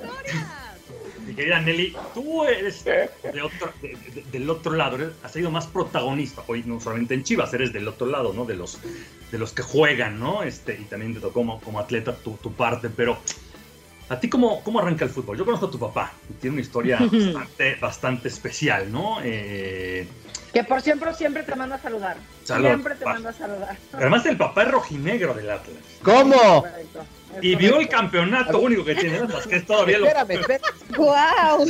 [1.24, 5.50] mi querida Nelly, tú eres de otro- de- de- del otro lado, eres- has sido
[5.50, 6.42] más protagonista.
[6.48, 8.44] Hoy no solamente en Chivas, eres del otro lado, ¿no?
[8.44, 8.78] De los,
[9.30, 10.42] de los que juegan, ¿no?
[10.42, 13.18] Este, y también te tocó como, como atleta tu, tu parte, pero
[14.08, 15.36] ¿a ti cómo, cómo arranca el fútbol?
[15.38, 19.18] Yo conozco a tu papá y tiene una historia bastante, bastante especial, ¿no?
[19.22, 20.06] Eh,
[20.52, 22.16] Que por siempre, siempre te manda a saludar.
[22.44, 22.66] Salud.
[22.66, 23.76] Siempre te Pa- manda a saludar.
[23.92, 25.76] además, el papá es rojinegro del Atlas.
[26.02, 26.62] ¿Cómo?
[26.62, 27.04] Correcto,
[27.36, 30.06] es Y vio el campeonato único que tiene Atlas, que es todavía lo...
[30.06, 30.62] Espérame, espérame.
[30.96, 31.66] ¡Wow!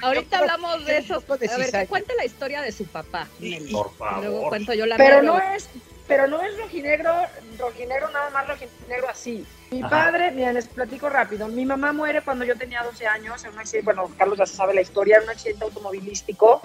[0.02, 1.22] Ahorita hablamos de eso.
[1.28, 3.26] A ver, que cuente la historia de su papá.
[3.40, 3.72] Nelly.
[3.72, 4.48] Por Y Luego favor.
[4.50, 5.68] cuento yo la Pero mía, no luego- es,
[6.06, 7.12] pero no es rojinegro,
[7.58, 9.44] rojinegro nada más rojinegro así.
[9.70, 9.90] Mi Ajá.
[9.90, 11.48] padre, miren, les platico rápido.
[11.48, 14.54] Mi mamá muere cuando yo tenía 12 años en un accidente, bueno, Carlos ya se
[14.54, 16.62] sabe la historia, en un accidente automovilístico.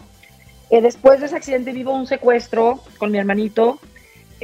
[0.69, 3.79] Eh, después de ese accidente vivo un secuestro con mi hermanito.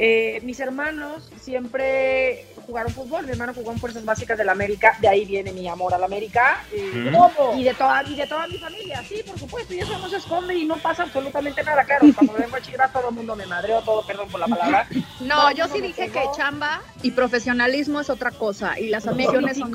[0.00, 3.24] Eh, mis hermanos siempre jugaron fútbol.
[3.26, 4.96] Mi hermano jugó en Fuerzas Básicas de la América.
[5.00, 6.62] De ahí viene mi amor a la América.
[6.72, 7.10] Eh,
[7.56, 10.16] y de toda y de toda mi familia, sí, por supuesto, y eso no se
[10.16, 13.46] esconde y no pasa absolutamente nada, claro, cuando vengo a Chivas todo el mundo me
[13.46, 14.86] madreó, todo, perdón por la palabra.
[15.20, 19.12] No, Todo yo sí dije que chamba y profesionalismo es otra cosa y las Me
[19.12, 19.72] ambiciones son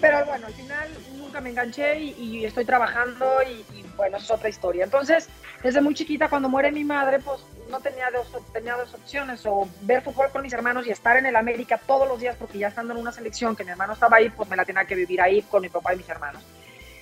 [0.00, 4.30] pero bueno, al final nunca me enganché y, y estoy trabajando y, y, bueno, es
[4.30, 4.84] otra historia.
[4.84, 5.28] Entonces,
[5.62, 9.68] desde muy chiquita, cuando muere mi madre, pues no tenía dos, tenía dos opciones, o
[9.82, 12.68] ver fútbol con mis hermanos y estar en el América todos los días, porque ya
[12.68, 15.20] estando en una selección que mi hermano estaba ahí, pues me la tenía que vivir
[15.20, 16.42] ahí con mi papá y mis hermanos.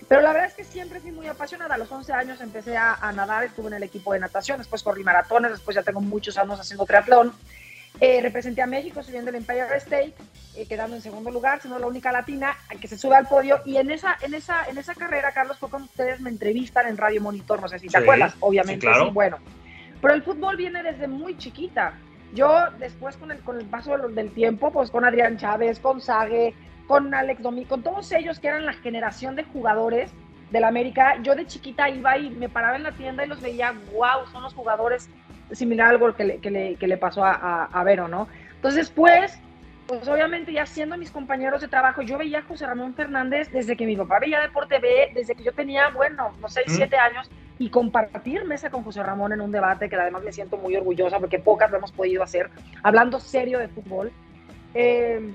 [0.09, 1.75] Pero la verdad es que siempre fui muy apasionada.
[1.75, 4.83] A los 11 años empecé a, a nadar, estuve en el equipo de natación, después
[4.83, 7.33] corrí maratones, después ya tengo muchos años haciendo triatlón.
[8.01, 10.15] Eh, representé a México subiendo el Empire State,
[10.57, 13.61] eh, quedando en segundo lugar, siendo la única latina que se sube al podio.
[13.65, 16.97] Y en esa, en esa, en esa carrera, Carlos, fue cuando ustedes me entrevistan en
[16.97, 18.87] Radio Monitor, no sé si te Sí, acuerdas, obviamente.
[18.87, 19.13] sí, claro.
[19.13, 19.39] bueno.
[20.03, 21.95] Pero el fútbol viene desde muy chiquita.
[22.35, 26.53] Yo después con el, con el paso del- tiempo, pues con Adrián Chávez, con Sague,
[26.89, 30.11] con Alex Domi, con todos ellos que eran la generación de jugadores
[30.51, 33.73] del América, yo de chiquita iba y me paraba en la tienda y los veía,
[33.93, 35.09] wow, son los jugadores
[35.53, 38.29] similar a algo que le, que le, que le pasó a, a, a Vero, ¿no?
[38.57, 39.39] Entonces después,
[39.87, 43.77] pues obviamente ya siendo mis compañeros de trabajo, yo veía a José Ramón Fernández desde
[43.77, 46.71] que mi papá veía Deporte B, desde que yo tenía, bueno, no sé, Mm.
[46.71, 50.57] siete años, y compartir mesa con José Ramón en un debate que además me siento
[50.57, 52.51] muy orgullosa porque pocas lo hemos podido hacer,
[52.83, 54.11] hablando serio de fútbol.
[54.75, 55.33] Eh,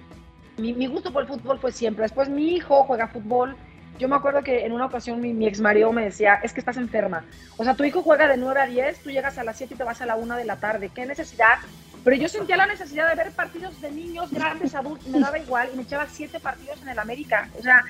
[0.58, 2.02] mi, mi gusto por el fútbol fue siempre.
[2.04, 3.56] Después mi hijo juega fútbol.
[3.99, 6.62] Yo me acuerdo que en una ocasión mi, mi ex marido me decía, es que
[6.62, 7.25] estás enferma.
[7.57, 9.77] O sea, tu hijo juega de 9 a 10, tú llegas a las 7 y
[9.77, 10.89] te vas a la 1 de la tarde.
[10.89, 11.59] ¿Qué necesidad
[12.05, 15.69] Pero yo sentía la necesidad de ver partidos de niños, grandes, adultos, me daba igual
[15.73, 17.49] y me echaba siete partidos en el América.
[17.59, 17.83] O sea,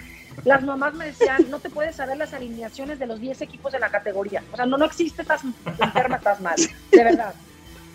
[0.46, 3.80] las mamás me decían, no te puedes saber las alineaciones de los 10 equipos de
[3.80, 4.44] la categoría.
[4.52, 5.44] O sea, no, no existe, estás
[5.80, 7.36] enferma, estás mal, de verdad.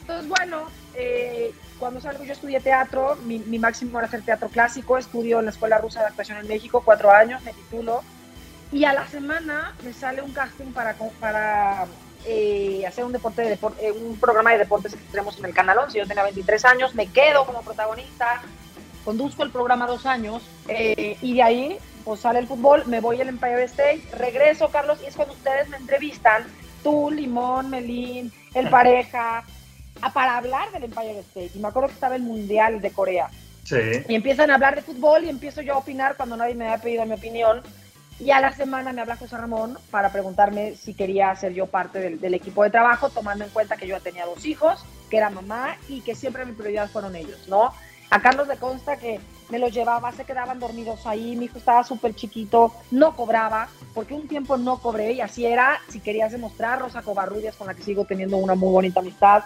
[0.05, 5.38] Entonces, bueno, eh, cuando salgo yo estudié teatro, mi, máximo era hacer teatro clásico, estudio
[5.38, 8.03] en la Escuela Rusa de Actuación en México, cuatro años, me titulo,
[8.71, 11.87] y a la semana me sale un casting para, para
[12.27, 15.79] eh, hacer un, deporte de depor- eh, un programa de deportes extremos en el Canal
[15.79, 15.99] 11.
[15.99, 18.43] Yo tenía 23 años, me quedo como protagonista,
[19.07, 23.29] conduzco el programa dos años y de ahí pues sale el fútbol, me voy al
[23.29, 26.45] Empire State, regreso, Carlos, y es cuando ustedes me entrevistan,
[26.83, 29.43] tú, Limón, Melín, el pareja,
[30.12, 31.53] para hablar del Empire State.
[31.55, 33.29] Y me acuerdo que estaba el Mundial de Corea.
[33.64, 33.77] Sí.
[34.09, 36.83] Y empiezan a hablar de fútbol y empiezo yo a opinar cuando nadie me había
[36.83, 37.62] pedido mi opinión.
[38.21, 41.99] Y a la semana me habla José Ramón para preguntarme si quería ser yo parte
[41.99, 45.31] del, del equipo de trabajo, tomando en cuenta que yo tenía dos hijos, que era
[45.31, 47.73] mamá y que siempre mi prioridad fueron ellos, ¿no?
[48.11, 49.19] A Carlos le consta que
[49.51, 54.14] me los llevaba, se quedaban dormidos ahí, mi hijo estaba súper chiquito, no cobraba, porque
[54.14, 57.83] un tiempo no cobré y así era, si querías demostrar, Rosa Covarrubias, con la que
[57.83, 59.45] sigo teniendo una muy bonita amistad.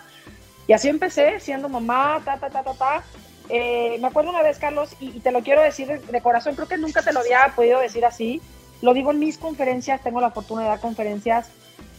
[0.68, 3.02] Y así empecé, siendo mamá, ta, ta, ta, ta, ta.
[3.48, 6.54] Eh, me acuerdo una vez, Carlos, y, y te lo quiero decir de, de corazón,
[6.54, 8.42] creo que nunca te lo había podido decir así.
[8.83, 11.50] Lo digo en mis conferencias, tengo la fortuna de dar conferencias.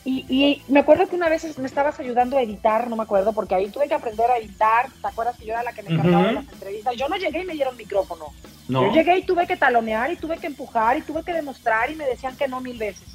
[0.06, 3.34] Y, y me acuerdo que una vez me estabas ayudando a editar, no me acuerdo,
[3.34, 4.86] porque ahí tuve que aprender a editar.
[5.02, 6.44] ¿Te acuerdas que yo era la que me encargaba de Ujú.
[6.44, 6.96] las entrevistas?
[6.96, 8.28] Yo no llegué y me dieron micrófono.
[8.68, 8.84] No.
[8.84, 11.96] Yo llegué y tuve que talonear y tuve que empujar y tuve que demostrar y
[11.96, 13.10] me decían que no mil veces.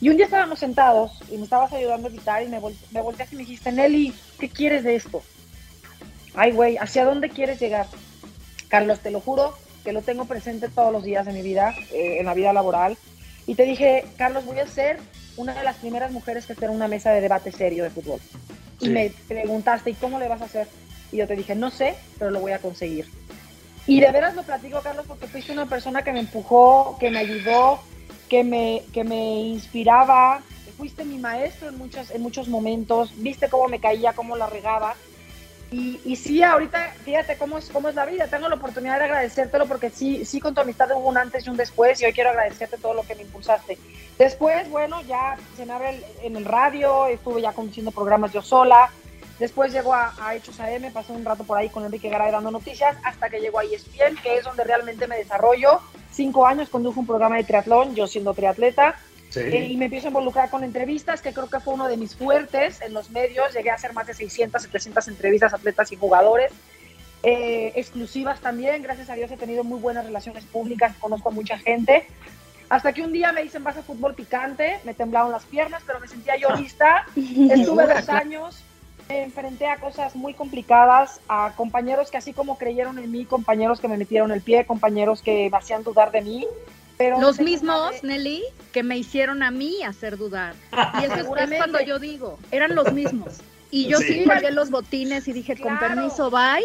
[0.00, 3.00] Y un día estábamos sentados y me estabas ayudando a editar y me, vol me
[3.00, 5.22] volteaste y me dijiste, Nelly, ¿qué quieres de esto?
[6.34, 7.86] Ay, güey, ¿hacia dónde quieres llegar?
[8.68, 9.54] Carlos, te lo juro
[9.84, 12.96] que lo tengo presente todos los días de mi vida, eh, en la vida laboral.
[13.46, 14.98] Y te dije, Carlos, voy a ser
[15.36, 18.20] una de las primeras mujeres que esté en una mesa de debate serio de fútbol.
[18.80, 20.66] Y me preguntaste, ¿y cómo le vas a hacer?
[21.12, 23.06] Y yo te dije, no sé, pero lo voy a conseguir.
[23.86, 27.18] Y de veras lo platico, Carlos, porque fuiste una persona que me empujó, que me
[27.18, 27.80] ayudó,
[28.28, 30.42] que me, que me inspiraba.
[30.76, 33.12] Fuiste mi maestro en muchos, en muchos momentos.
[33.16, 34.94] Viste cómo me caía, cómo la regaba.
[35.70, 38.26] Y, y sí, ahorita, fíjate cómo es, cómo es la vida.
[38.28, 41.50] Tengo la oportunidad de agradecértelo porque sí, sí, con tu amistad hubo un antes y
[41.50, 42.00] un después.
[42.00, 43.78] Y hoy quiero agradecerte todo lo que me impulsaste.
[44.18, 48.42] Después, bueno, ya se me abre el- en el radio, estuve ya conduciendo programas yo
[48.42, 48.90] sola.
[49.38, 52.50] Después llego a, a Hechos AM, pasé un rato por ahí con Enrique Garay dando
[52.50, 55.80] noticias, hasta que llego a ESPN, que es donde realmente me desarrollo.
[56.12, 58.94] Cinco años condujo un programa de triatlón, yo siendo triatleta,
[59.30, 59.40] Sí.
[59.40, 62.14] eh, y me empiezo a involucrar con entrevistas, que creo que fue uno de mis
[62.14, 63.52] fuertes en los medios.
[63.52, 66.52] Llegué a hacer más de 600, 700 entrevistas a atletas y jugadores.
[67.24, 71.58] eh, exclusivas también, gracias a Dios he tenido muy buenas relaciones públicas, conozco a mucha
[71.58, 72.06] gente.
[72.68, 75.98] Hasta que un día me dicen, vas a fútbol picante, me temblaron las piernas, pero
[76.00, 77.06] me sentía yo lista.
[77.16, 78.62] Estuve dos años,
[79.08, 83.88] enfrenté a cosas muy complicadas, a compañeros que así como creyeron en mí, compañeros que
[83.88, 86.46] me metieron el pie, compañeros que me hacían dudar de mí.
[86.96, 90.54] Pero Los mismos, de- Nelly, que me hicieron a mí hacer dudar.
[91.02, 93.40] Y eso es- cuando yo digo, eran los mismos.
[93.70, 94.24] Y yo sí, Sí.
[94.24, 95.94] colgué los botines y dije, con Claro.
[95.94, 96.64] permiso, bye.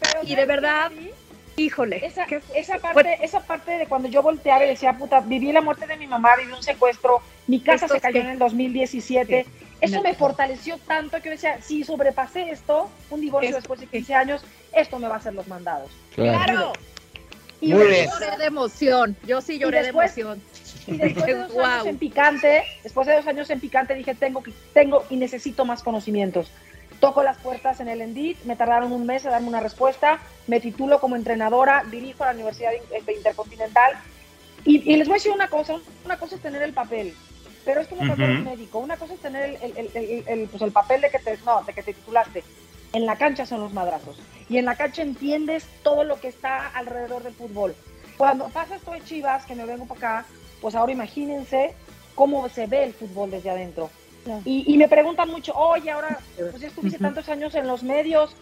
[0.00, 1.10] pero y de ¿sabes verdad, Gaby?
[1.56, 2.04] Híjole.
[2.04, 5.86] Esa, esa, parte, esa parte de cuando yo volteaba y decía, puta, viví la muerte
[5.86, 8.20] de mi mamá, viví un secuestro, mi casa ¿Esto se cayó qué?
[8.20, 9.46] en el 2017.
[9.82, 13.86] Eso me fortaleció tanto que yo decía, si sobrepasé esto, un divorcio ¿Esto después de
[13.86, 13.98] qué?
[13.98, 14.42] 15 años,
[14.72, 15.90] esto me va a hacer los mandados.
[16.14, 16.72] Claro.
[17.60, 18.08] Y bien.
[18.08, 19.16] Lloré de emoción.
[19.26, 20.42] Yo sí lloré después- de emoción.
[20.86, 21.62] Y después de dos Wow.
[21.64, 25.64] años en picante, después de dos años en picante, dije, tengo, que- tengo y necesito
[25.64, 26.50] más conocimientos.
[27.00, 30.60] Toco las puertas en el Endit, me tardaron un mes a darme una respuesta, me
[30.60, 33.94] titulo como entrenadora, dirijo a la Universidad este, Intercontinental.
[34.64, 37.14] Y, y les voy a decir una cosa, una cosa es tener el papel,
[37.64, 38.32] pero es como cuando Ujú.
[38.32, 41.38] eres médico, una cosa es tener el, el- el- pues, el papel de que, te,
[41.44, 42.42] no, de que te titulaste.
[42.92, 44.16] En la cancha son los madrazos.
[44.48, 47.74] Y en la cancha entiendes todo lo que está alrededor del fútbol.
[48.18, 50.26] Cuando pasa esto de Chivas, que me vengo para acá,
[50.60, 51.74] pues ahora imagínense
[52.14, 53.90] cómo se ve el fútbol desde adentro.
[54.44, 57.06] Y, y me preguntan mucho, oye, ahora, pues ya estuviste Ujú.
[57.06, 58.36] tantos años en los medios,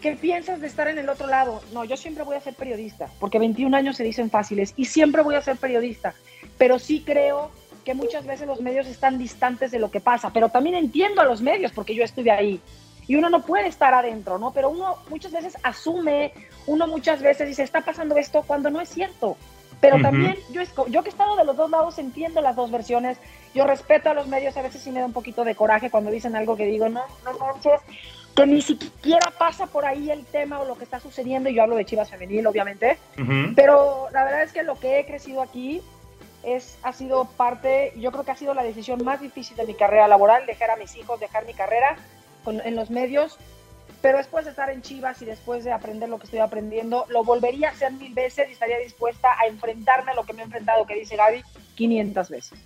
[0.00, 1.60] ¿qué piensas de estar en el otro lado?
[1.72, 5.22] No, yo siempre voy a ser periodista, porque 21 años se dicen fáciles, y siempre
[5.22, 6.14] voy a ser periodista,
[6.58, 7.50] pero sí creo
[7.84, 11.24] que muchas veces los medios están distantes de lo que pasa, pero también entiendo a
[11.24, 12.60] los medios, porque yo estuve ahí,
[13.06, 14.52] y uno no puede estar adentro, ¿no?
[14.52, 16.32] Pero uno muchas veces asume,
[16.66, 19.36] uno muchas veces dice, está pasando esto cuando no es cierto.
[19.80, 20.04] Pero Ujú.
[20.04, 23.18] también yo, yo que he estado de los dos lados entiendo las dos versiones.
[23.54, 26.10] Yo respeto a los medios, a veces sí me da un poquito de coraje cuando
[26.10, 27.82] dicen algo que digo, no, no manches,
[28.34, 31.50] que ni siquiera pasa por ahí el tema o lo que está sucediendo.
[31.50, 32.96] Y yo hablo de Chivas Femenil, obviamente.
[33.18, 33.52] Ujú.
[33.54, 35.82] Pero la verdad es que lo que he crecido aquí
[36.46, 39.74] es, ha sido parte, yo creo que ha sido la decisión más difícil de mi
[39.74, 41.96] carrera laboral, dejar a mis hijos, dejar mi carrera
[42.44, 43.38] con- en los medios.
[44.02, 47.24] pero después de estar en Chivas y después de aprender lo que estoy aprendiendo, lo
[47.24, 50.44] volvería a hacer mil veces y estaría dispuesta a enfrentarme a lo que me he
[50.44, 51.42] enfrentado, que dice Gaby,
[51.74, 52.58] 500 veces.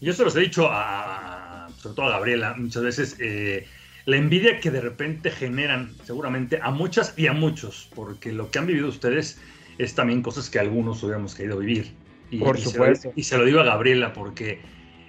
[0.00, 3.66] Yo se los he dicho a, sobre todo a Gabriela muchas veces, eh,
[4.06, 8.58] la envidia que de repente generan seguramente a muchas y a muchos, porque lo que
[8.58, 9.38] han vivido ustedes
[9.76, 11.92] es también cosas que algunos hubiéramos querido vivir.
[12.30, 13.08] Y, Por y se supuesto.
[13.08, 14.60] lo- y se lo digo a Gabriela porque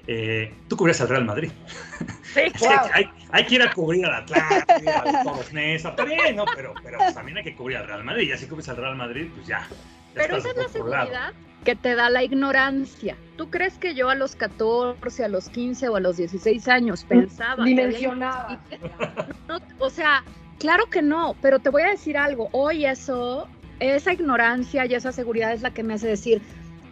[0.07, 1.51] eh, tú cubrías al Real Madrid.
[2.33, 2.69] Sí, wow.
[2.93, 6.45] hay, hay que ir a cubrir al Atlántico, al bien, ¿no?
[6.55, 8.27] Pero, pero pues también hay que cubrir al Real Madrid.
[8.27, 9.59] Y así cubres al Real Madrid, pues ya.
[9.69, 9.75] ya
[10.15, 13.15] Pero esa es la seguridad que te da la ignorancia.
[13.37, 17.05] ¿Tú crees que yo a los 14, a los 15 o a los 16 años
[17.05, 17.63] pensaba?
[19.47, 20.23] No, o sea,
[20.59, 22.49] claro que no, pero te voy a decir algo.
[22.51, 23.47] Hoy eso,
[23.79, 26.41] esa ignorancia y esa seguridad es la que me hace decir,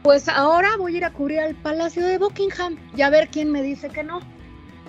[0.03, 3.51] pues ahora voy a ir a cubrir al Palacio de Buckingham y a ver quién
[3.51, 4.21] me dice que no.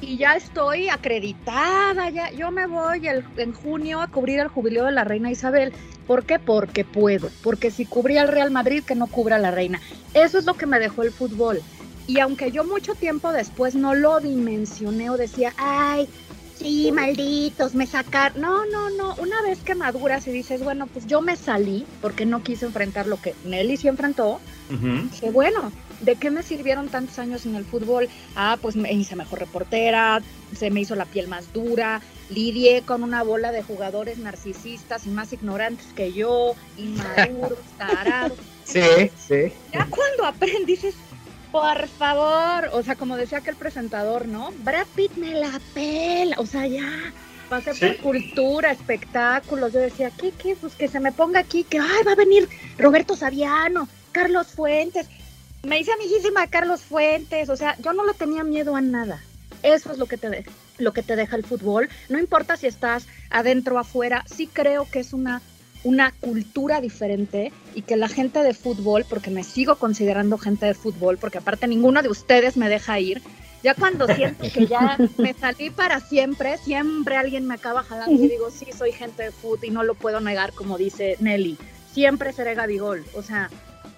[0.01, 4.93] Y ya estoy acreditada, ya yo me voy en junio a cubrir el jubileo de
[4.93, 5.73] la reina Isabel.
[6.07, 6.39] ¿Por qué?
[6.39, 7.29] Porque puedo.
[7.43, 9.81] Porque si cubría al Real Madrid, que no cubra a la reina.
[10.15, 11.61] Eso es lo que me dejó el fútbol.
[12.07, 16.09] Y aunque yo mucho tiempo después no lo dimensioné o decía, ay,
[16.61, 18.37] sí, malditos, me sacar.
[18.37, 19.15] No, no, no.
[19.17, 23.07] Una vez que maduras y dices, bueno, pues yo me salí porque no quise enfrentar
[23.07, 24.41] lo que Nelly sí enfrentó.
[24.69, 28.09] Dije, bueno, ¿de qué me sirvieron tantos años en el fútbol?
[28.37, 30.23] Ah, pues me hice mejor reportera,
[30.55, 35.11] se me hizo la piel más dura, lidié con una bola de jugadores narcisistas y
[35.11, 38.39] más ignorantes que yo, inmaduros, tarados.
[38.65, 39.53] Sí, sí.
[39.73, 40.95] Ya cuando aprendices,
[41.51, 44.53] por favor, o sea, como decía aquel presentador, ¿no?
[44.59, 47.13] Brad Pitt me la pela, o sea, ya.
[47.49, 47.87] Pasé Sí.
[47.87, 49.73] por cultura, espectáculos.
[49.73, 50.55] Yo decía, ¿qué, qué?
[50.55, 55.09] Pues que se me ponga aquí, que ay, va a venir Roberto Saviano, Carlos Fuentes.
[55.65, 59.21] Me hice amiguísima Carlos Fuentes, o sea, yo no le tenía miedo a nada.
[59.65, 61.89] Eso es lo que te deja, lo que te deja el fútbol.
[62.09, 65.43] No importa si estás adentro o afuera, sí creo que es una
[65.83, 70.75] una cultura diferente y que la gente de fútbol, porque me sigo considerando gente de
[70.75, 73.23] fútbol, porque aparte ninguno de ustedes me deja ir,
[73.63, 78.29] ya cuando siento que ya me salí para siempre, siempre alguien me acaba jalando y
[78.29, 81.59] digo, sí, soy gente de fútbol y no lo puedo negar, como dice Nelly,
[81.93, 83.51] siempre seré Gabigol, o sea,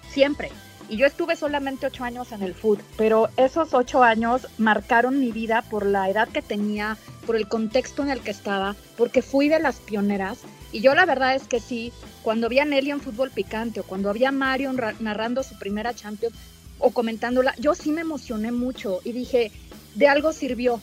[0.09, 0.49] siempre.
[0.89, 5.31] Y yo estuve solamente ocho años en el foot, pero esos ocho años marcaron mi
[5.31, 9.47] vida por la edad que tenía, por el contexto en el que estaba, porque fui
[9.47, 10.39] de las pioneras.
[10.73, 13.83] Y yo la verdad es que sí, cuando vi a Nelly en fútbol picante o
[13.83, 16.35] cuando había a Mario ra- narrando su primera Champions
[16.79, 19.51] o comentándola, yo sí me emocioné mucho y dije,
[19.93, 20.81] de algo sirvió.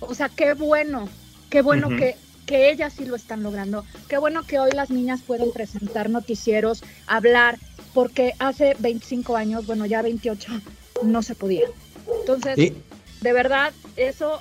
[0.00, 1.10] O sea, qué bueno,
[1.50, 3.84] qué bueno que, que ellas sí lo están logrando.
[4.08, 7.58] Qué bueno que hoy las niñas pueden presentar noticieros, hablar,
[7.92, 10.52] porque hace 25 años, bueno, ya 28,
[11.02, 11.66] no se podía.
[12.20, 12.56] Entonces,
[13.20, 14.40] de verdad, eso,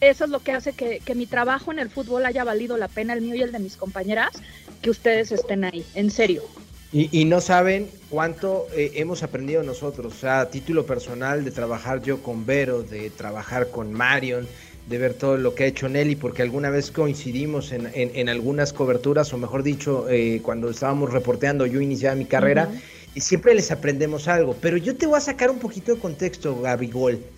[0.00, 2.88] eso es lo que hace que, que mi trabajo en el fútbol haya valido la
[2.88, 4.42] pena, el mío y el de mis compañeras,
[4.80, 6.50] que ustedes estén ahí, en serio.
[6.90, 11.50] y, y no saben cuánto eh, hemos aprendido nosotros, o sea, a título personal de
[11.50, 14.48] trabajar yo con Vero, de trabajar con Marion,
[14.84, 18.28] de ver todo lo que ha hecho Nelly, porque alguna vez coincidimos en, en- en
[18.28, 22.70] algunas coberturas, o mejor dicho, eh, cuando estábamos reporteando, yo iniciaba mi carrera,
[23.12, 24.60] y siempre les aprendemos algo.
[24.60, 27.33] Pero yo te voy a sacar un poquito de contexto, Gabigol.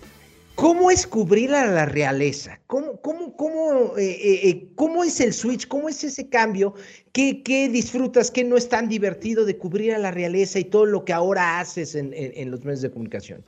[0.57, 2.59] ¿Cómo es cubrir a la realeza?
[2.65, 5.67] ¿Cómo, cómo, cómo, eh, eh, eh, cómo es el switch?
[5.67, 6.73] ¿Cómo es ese cambio?
[7.11, 8.31] ¿Qué, disfrutas?
[8.31, 11.59] ¿Qué no es tan divertido de cubrir a la realeza y todo lo que ahora
[11.59, 13.43] haces en los medios de comunicación?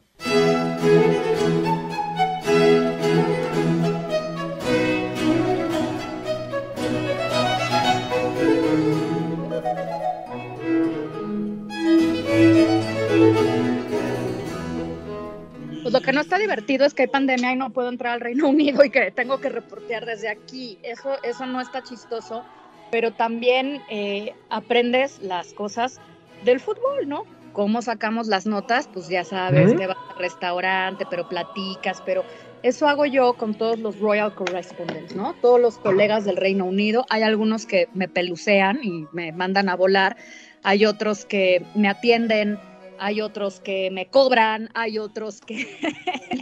[15.89, 18.21] Pues lo que no está divertido es que hay pandemia y no puedo entrar al
[18.21, 20.78] Reino Unido y que tengo que reportear desde aquí.
[20.84, 22.43] Eso, eso no está chistoso,
[22.91, 25.99] pero también eh, aprendes las cosas
[26.43, 27.23] del fútbol, ¿no?
[27.54, 29.80] Cómo sacamos las notas, pues ya sabes Ujú.
[29.80, 32.23] que vas al restaurante, pero platicas, pero
[32.62, 35.34] eso hago yo con todos los Royal Correspondents, ¿no?
[35.41, 37.04] Todos los colegas del Reino Unido.
[37.10, 40.17] Hay algunos que me pelucean y me mandan a volar,
[40.62, 42.60] hay otros que me atienden,
[42.99, 45.67] hay otros que me cobran, hay otros que,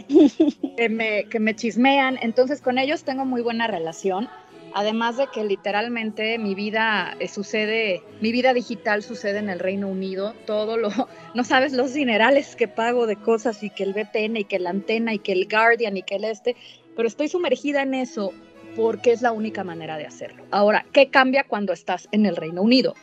[0.76, 2.18] que, me, que me chismean.
[2.20, 4.28] Entonces con ellos tengo muy buena relación.
[4.74, 9.88] Además de que literalmente mi vida eh, sucede, mi vida digital sucede en el Reino
[9.88, 10.90] Unido, todo lo,
[11.34, 14.70] no sabes los dinerales que pago de cosas y que el VPN y que la
[14.70, 16.54] antena y que el Guardian y que el este,
[16.96, 18.32] pero estoy sumergida en eso
[18.76, 20.44] porque es la única manera de hacerlo.
[20.50, 22.94] Ahora, ¿qué cambia cuando estás en el Reino Unido?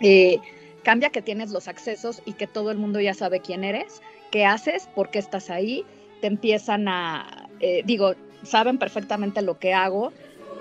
[0.00, 0.38] Eh,
[0.86, 4.44] cambia que tienes los accesos y que todo el mundo ya sabe quién eres, qué
[4.44, 5.84] haces, por qué estás ahí,
[6.20, 8.14] te empiezan a, eh, digo,
[8.44, 10.12] saben perfectamente lo que hago.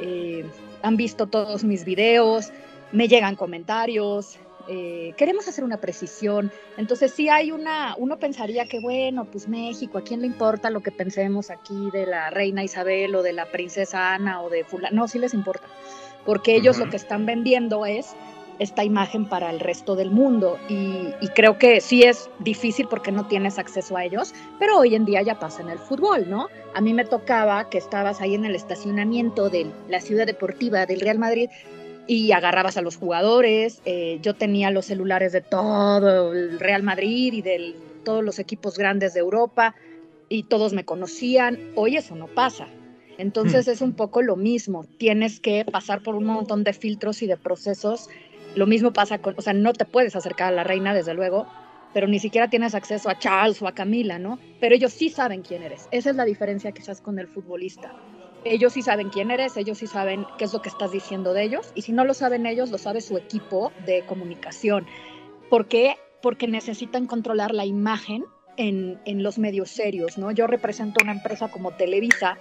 [0.02, 0.44] eh,
[0.82, 2.52] han visto todos mis videos,
[2.92, 6.52] me llegan comentarios, eh, queremos hacer una precisión.
[6.76, 10.82] Entonces sí hay una, uno pensaría que bueno, pues México, ¿a quién le importa lo
[10.82, 14.96] que pensemos aquí de la reina Isabel o de la princesa Ana o de fulano?
[14.96, 15.68] No, sí les importa,
[16.26, 18.16] porque ellos lo que están vendiendo es
[18.60, 20.58] esta imagen para el resto del mundo.
[20.70, 24.96] Y, y, creo que sí es difícil porque no tienes acceso a ellos, pero hoy
[24.96, 26.48] en día ya pasa en el fútbol, ¿no?
[26.74, 31.02] A mí me tocaba que estabas ahí en el estacionamiento de la ciudad deportiva del
[31.02, 31.50] Real Madrid
[32.08, 37.34] y agarrabas a los jugadores, eh, yo tenía los celulares de todo el Real Madrid
[37.34, 39.76] y de todos los equipos grandes de Europa
[40.30, 42.68] y todos me conocían, hoy eso no pasa.
[43.18, 47.28] Entonces es un poco lo mismo, tienes que pasar por un montón de filtros y
[47.28, 48.10] de procesos
[48.56, 51.48] lo mismo pasa con, o sea, no te puedes acercar a la reina, desde luego,
[51.94, 54.40] pero ni siquiera tienes acceso a Charles o a Camila, ¿no?
[54.60, 55.88] Pero ellos sí saben quién eres.
[55.92, 57.94] Esa es la diferencia quizás con el futbolista.
[58.44, 61.44] Ellos sí saben quién eres, ellos sí saben qué es lo que estás diciendo de
[61.44, 64.86] ellos, y si no lo saben ellos, lo sabe su equipo de comunicación.
[65.50, 65.96] ¿Por qué?
[66.22, 68.26] Porque necesitan controlar la imagen
[68.58, 70.32] en, en los medios serios, ¿no?
[70.32, 72.38] Yo represento una empresa como Televisa,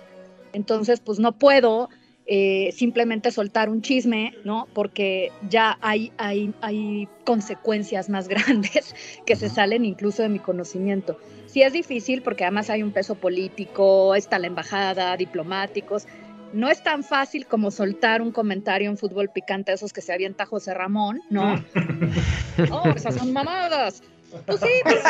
[0.52, 1.88] entonces pues no puedo
[2.26, 4.66] eh, simplemente soltar un chisme, ¿no?
[4.72, 8.94] Porque ya hay, hay, hay consecuencias más grandes
[9.26, 11.18] que se salen incluso de mi conocimiento.
[11.46, 16.06] Sí es difícil porque además hay un peso político, está la embajada, diplomáticos.
[16.54, 20.46] No es tan fácil como soltar un comentario en fútbol picante, esos que se avienta
[20.46, 21.62] José Ramón, ¿no?
[22.70, 24.02] oh, esas son mamadas.
[24.46, 25.02] Pues sí, pues,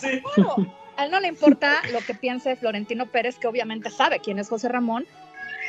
[0.00, 0.22] sí.
[0.36, 4.38] Bueno, a él no le importa lo que piense Florentino Pérez, que obviamente sabe quién
[4.38, 5.06] es José Ramón,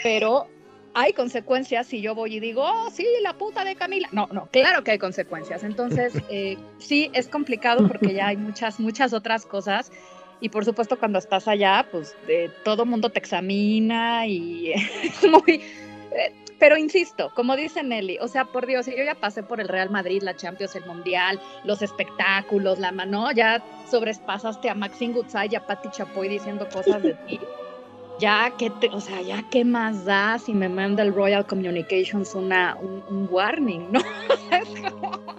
[0.04, 0.48] pero
[0.96, 4.08] hay consecuencias si yo voy y digo, oh, sí, la puta de Camila.
[4.14, 5.64] No, no, claro que hay consecuencias.
[5.64, 9.92] Entonces, eh, sí, es complicado porque ya hay muchas, muchas otras cosas.
[10.40, 14.72] Y por supuesto, cuando estás allá, pues eh, todo mundo te examina y
[15.04, 15.62] es muy...
[16.12, 19.68] Eh, pero insisto, como dice Nelly, o sea, por Dios, yo ya pasé por el
[19.68, 25.50] Real Madrid, la Champions, el Mundial, los espectáculos, la mano, ya sobrepasaste a Maxine Gutzai
[25.52, 27.40] y a Patti Chapoy diciendo cosas de ti
[28.20, 32.78] ya que o sea, ya qué más da si me manda el Royal Communications una,
[32.78, 34.00] un, warning, ¿no?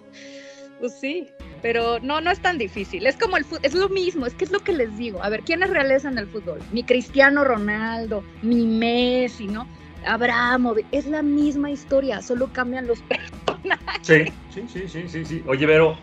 [0.81, 1.31] pues sí,
[1.63, 3.07] pero no, no es tan difícil.
[3.07, 5.23] Es como el es lo mismo, es que es lo que les digo.
[5.23, 6.61] A ver, ¿quiénes realizan el fútbol?
[6.73, 9.67] Mi Cristiano Ronaldo, mi Messi, ¿no?
[10.05, 13.03] Abramo, es la misma historia, solo cambian los
[13.47, 14.01] personajes.
[14.03, 14.25] Sí,
[14.55, 15.43] sí, sí, sí, sí, sí.
[15.47, 15.97] Oye, Vero,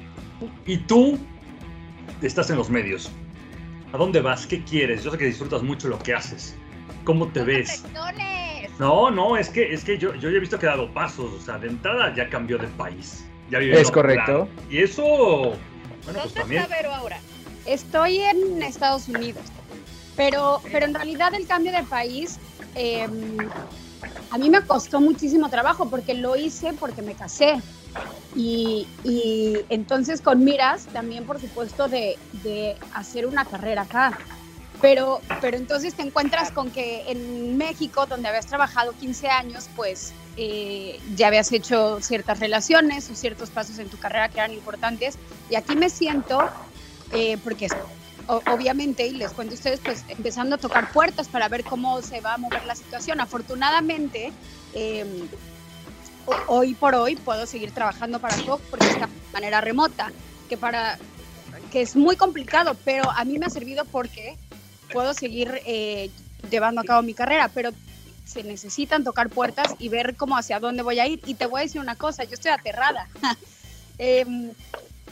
[0.65, 1.17] ¿y tú
[2.21, 3.11] estás en los medios?
[3.93, 4.47] ¿A dónde vas?
[4.47, 5.03] ¿Qué quieres?
[5.03, 6.55] Yo sé que disfrutas mucho lo que haces.
[7.03, 7.83] ¿Cómo te ves?
[8.79, 11.31] No, no, es que, es que yo, yo ya he visto que ha dado pasos.
[11.33, 13.25] O sea, de entrada ya cambió de país.
[13.49, 14.47] Ya vive es correcto.
[14.69, 15.03] Y eso.
[15.03, 15.57] Bueno,
[16.05, 16.63] ¿Dónde pues también.
[16.63, 17.19] está Vero ahora?
[17.65, 19.43] Estoy en Estados Unidos.
[20.15, 22.39] Pero, pero en realidad el cambio de país
[22.75, 23.07] eh,
[24.29, 27.61] a mí me costó muchísimo trabajo porque lo hice porque me casé.
[28.35, 34.17] Y, y entonces con miras también, por supuesto, de, de hacer una carrera acá.
[34.83, 40.11] Pero, pero entonces te encuentras con que en México, donde habías trabajado 15 años, pues
[40.35, 45.17] eh, ya habías hecho ciertas relaciones o ciertos pasos en tu carrera que eran importantes.
[45.49, 46.49] Y aquí me siento,
[47.13, 47.69] eh, porque
[48.27, 52.19] obviamente, y les cuento a ustedes, pues empezando a tocar puertas para ver cómo se
[52.19, 53.21] va a mover la situación.
[53.21, 54.33] Afortunadamente,
[54.73, 55.05] eh,
[56.25, 60.11] ho- hoy por hoy puedo seguir trabajando para Fox porque está de manera remota,
[60.49, 60.99] que para
[61.71, 64.35] que es muy complicado, pero a mí me ha servido porque
[64.93, 66.09] puedo seguir eh,
[66.49, 67.71] llevando a cabo mi carrera, pero
[68.25, 71.19] se necesitan tocar puertas y ver cómo hacia dónde voy a ir.
[71.25, 73.07] Y te voy a decir una cosa, yo estoy aterrada,
[73.99, 74.51] Em,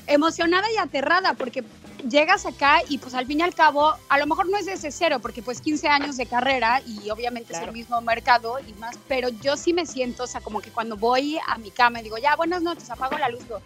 [0.07, 1.63] emocionada y aterrada porque
[2.09, 4.91] llegas acá y pues al fin y al cabo, a lo mejor no es desde
[4.91, 7.71] cero, porque pues 15 años de carrera y obviamente es Claro.
[7.71, 10.97] el mismo mercado y más, pero yo sí me siento, o sea, como que cuando
[10.97, 13.61] voy a mi cama y digo, ya, buenas noches, apago la luz, digo,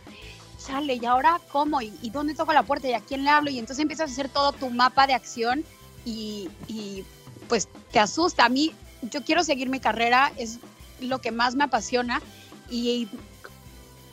[0.67, 1.81] chale, ¿y ahora cómo?
[1.81, 2.89] ¿Y, y dónde toco la puerta?
[2.89, 3.49] ¿Y a quién le hablo?
[3.49, 5.63] Y entonces empiezas a hacer todo tu mapa de acción
[6.05, 7.03] y, y
[7.49, 8.45] pues te asusta.
[8.45, 8.71] A mí,
[9.11, 10.59] yo quiero seguir mi carrera, es
[11.01, 12.21] lo que más me apasiona
[12.69, 13.07] y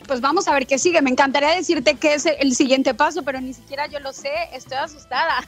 [0.07, 1.01] pues vamos a ver qué sigue.
[1.01, 4.78] Me encantaría decirte qué es el siguiente paso, pero ni siquiera yo lo sé, estoy
[4.78, 5.47] asustada.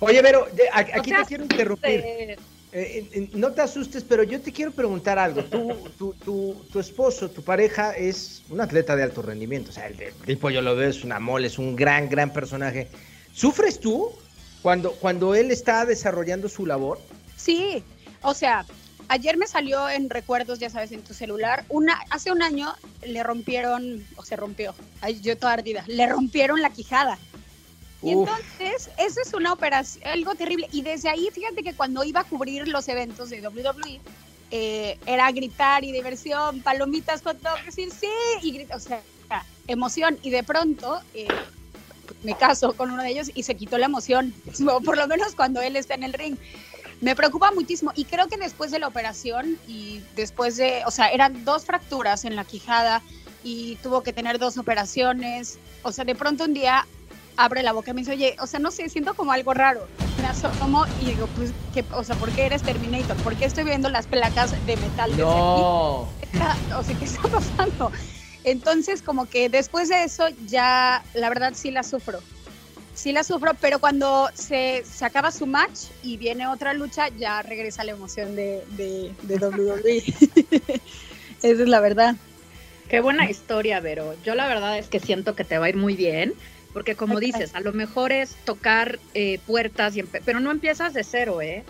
[0.00, 2.00] Oye, Vero, aquí No te te quiero interrumpir.
[2.00, 2.36] Eh,
[2.76, 5.44] Eh, no te asustes, pero yo te quiero preguntar algo.
[5.44, 9.70] Tú, tu, tu, tu esposo, tu pareja es un atleta de alto rendimiento.
[9.70, 12.32] O sea, el de- tipo yo lo veo, es una mole, es un gran, gran
[12.32, 12.88] personaje.
[13.32, 14.10] ¿Sufres tú
[14.64, 16.98] cuando, cuando él está desarrollando su labor?
[17.36, 17.84] Sí,
[18.22, 18.64] o sea,
[19.08, 22.72] ayer me salió en recuerdos, ya sabes, en tu celular, una, hace un año
[23.06, 27.18] le rompieron, o se rompió, ay, yo toda ardida, le rompieron la quijada.
[28.00, 30.66] Y entonces, eso es una operación, algo terrible.
[30.72, 34.00] Y desde ahí, fíjate que cuando iba a cubrir los eventos de WWE,
[34.50, 38.08] eh, era gritar y diversión, palomitas, hot dog, decir sí,
[38.40, 39.02] y gritar, o sea,
[39.66, 40.18] emoción.
[40.22, 41.28] Y de pronto eh,
[42.24, 44.34] me caso con uno de ellos y se quitó la emoción,
[44.68, 46.36] o por lo menos cuando él está en el ring.
[47.00, 51.08] Me preocupa muchísimo y creo que después de la operación y después de, o sea,
[51.08, 53.02] eran dos fracturas en la quijada
[53.42, 55.58] y tuvo que tener dos operaciones.
[55.82, 56.86] O sea, de pronto un día
[57.36, 59.86] abre la boca y me dice, oye, o sea, no sé, siento como algo raro.
[60.22, 63.16] Me asomo y digo, pues, ¿qué, o sea, ¿por qué eres Terminator?
[63.18, 66.08] ¿Por qué estoy viendo las placas de metal desde No.
[66.22, 66.26] aquí?
[66.32, 67.92] Está- O sea, ¿qué está pasando?
[68.44, 72.20] Entonces, como que después de eso, ya, la verdad, sí la sufro.
[72.94, 77.42] Sí la sufro, pero cuando se, se acaba su match y viene otra lucha, ya
[77.42, 80.04] regresa la emoción de, de, de WWE.
[81.42, 82.16] Esa es la verdad.
[82.88, 84.14] Qué buena historia, Vero.
[84.24, 86.34] Yo la verdad es que siento que te va a ir muy bien,
[86.72, 91.02] porque como dices, a lo mejor es tocar eh, puertas, y pero no empiezas de
[91.02, 91.64] cero, ¿eh?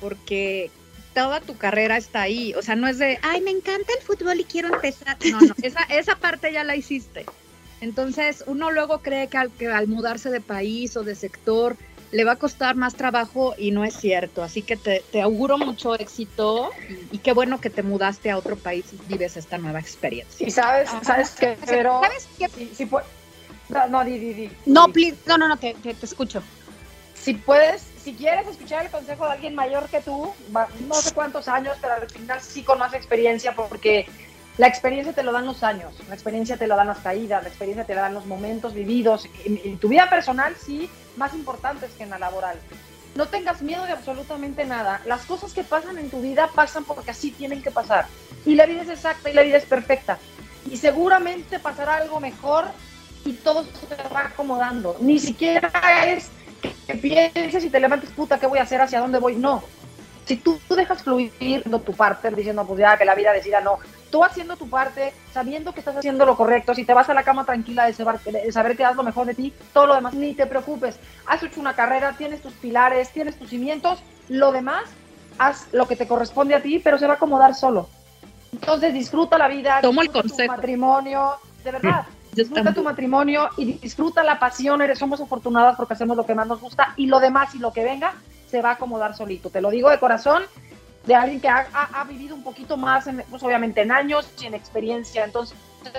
[0.00, 0.70] Porque
[1.16, 2.52] toda tu carrera está ahí.
[2.54, 5.16] O sea, no es de, ay, me encanta el fútbol y quiero empezar.
[5.32, 7.26] No, no, esa, esa parte ya la hiciste.
[7.80, 11.76] Entonces, uno luego cree que al, que al mudarse de país o de sector
[12.12, 14.42] le va a costar más trabajo y no es cierto.
[14.42, 18.38] Así que te, te auguro mucho éxito y, y qué bueno que te mudaste a
[18.38, 20.46] otro país y vives esta nueva experiencia.
[20.46, 22.48] Y sabes, sabes que, pero ¿Sabes qué?
[22.48, 23.02] si, si pu-
[23.70, 24.50] no, no, di, di, di.
[24.66, 26.42] No, please, no, no, no, te, te, te escucho.
[27.14, 31.48] si puedes, si quieres escuchar el consejo de alguien mayor que tú, no sé cuántos
[31.48, 34.06] años, pero al final sí con más experiencia, porque
[34.58, 37.48] la experiencia te lo dan los años, la experiencia te lo dan las caídas, la
[37.48, 39.28] experiencia te la dan los momentos vividos.
[39.44, 42.56] En, en tu vida personal, sí, más importantes que en la laboral.
[43.16, 45.00] No tengas miedo de absolutamente nada.
[45.04, 48.06] Las cosas que pasan en tu vida pasan porque así tienen que pasar.
[48.44, 50.16] Y la vida es exacta y la vida es perfecta.
[50.70, 52.66] Y seguramente pasará algo mejor
[53.24, 54.96] y todo se te va acomodando.
[55.00, 55.72] Ni siquiera
[56.06, 56.30] es
[56.60, 58.80] que, pienses y te levantes, puta, ¿qué voy a hacer?
[58.80, 59.36] ¿Hacia dónde voy?
[59.36, 59.62] No.
[60.24, 63.60] Si tú, tú dejas fluir no, tu parte, diciendo, pues ya, que la vida decida
[63.60, 63.78] no.
[64.10, 67.22] Tú haciendo tu parte, sabiendo que estás haciendo lo correcto, si te vas a la
[67.22, 70.14] cama tranquila de saber, de saber que das lo mejor de ti, todo lo demás,
[70.14, 70.98] ni te preocupes.
[71.26, 74.84] Has hecho una carrera, tienes tus pilares, tienes tus cimientos, lo demás,
[75.38, 77.88] haz lo que te corresponde a ti, pero se va a acomodar solo.
[78.52, 82.06] Entonces disfruta la vida, Tomo el disfruta tu matrimonio, de verdad.
[82.36, 86.46] Disfruta tu matrimonio y disfruta la pasión, eres, somos afortunadas porque hacemos lo que más
[86.46, 88.14] nos gusta y lo demás y lo que venga
[88.50, 89.50] se va a acomodar solito.
[89.50, 90.42] Te lo digo de corazón,
[91.06, 94.28] de alguien que ha, ha- ha vivido un poquito más, en, pues obviamente en años
[94.40, 95.24] y en experiencia.
[95.24, 95.56] Entonces,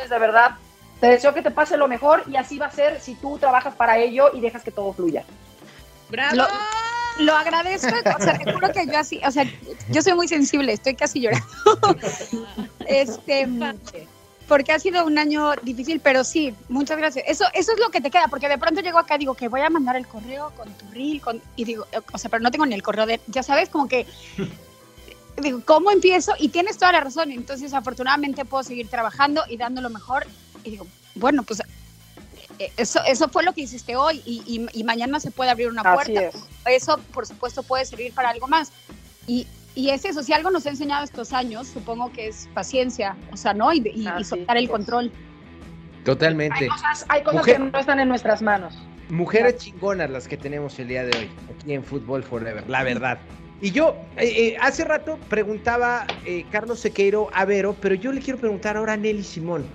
[0.09, 0.51] de verdad,
[0.99, 3.73] te deseo que te pase lo mejor y así va a ser si tú trabajas
[3.75, 5.23] para ello y dejas que todo fluya.
[6.09, 6.35] ¡Bravo!
[6.35, 6.45] Lo,
[7.25, 9.43] lo agradezco, o sea, te juro que yo así, o sea,
[9.89, 11.47] yo soy muy sensible, estoy casi llorando.
[12.85, 13.47] Este,
[14.47, 17.25] porque ha sido un año difícil, pero sí, muchas gracias.
[17.27, 19.47] Eso, eso es lo que te queda, porque de pronto llego acá y digo que
[19.49, 22.41] voy a mandar el correo con tu reel, con, y digo, eh, o sea, pero
[22.41, 24.07] no tengo ni el correo de, ya sabes, como que
[25.37, 26.33] digo, ¿cómo empiezo?
[26.39, 30.25] Y tienes toda la razón, entonces afortunadamente puedo seguir trabajando y dando lo mejor,
[30.63, 31.61] y digo, bueno, pues
[32.59, 35.67] eh, eso, eso fue lo que hiciste hoy, y, y- y mañana se puede abrir
[35.67, 36.21] una Así puerta.
[36.21, 36.35] es.
[36.65, 38.71] Eso, por supuesto, puede servir para algo más.
[39.27, 39.45] Y,
[39.77, 43.37] y es eso, si algo nos ha enseñado estos años, supongo que es paciencia, o
[43.37, 43.71] sea, ¿no?
[43.71, 45.11] Y, y- y Así soltar el control.
[46.03, 46.63] Totalmente.
[46.63, 48.75] Hay cosas, hay cosas Mujer- que no están en nuestras manos.
[49.09, 53.19] Mujeres chingonas las que tenemos el día de hoy, aquí en Fútbol Forever, la verdad.
[53.61, 58.21] Y yo, eh, eh, hace rato preguntaba eh, Carlos Sequeiro a Vero, pero yo le
[58.21, 59.65] quiero preguntar ahora a Nelly Simón.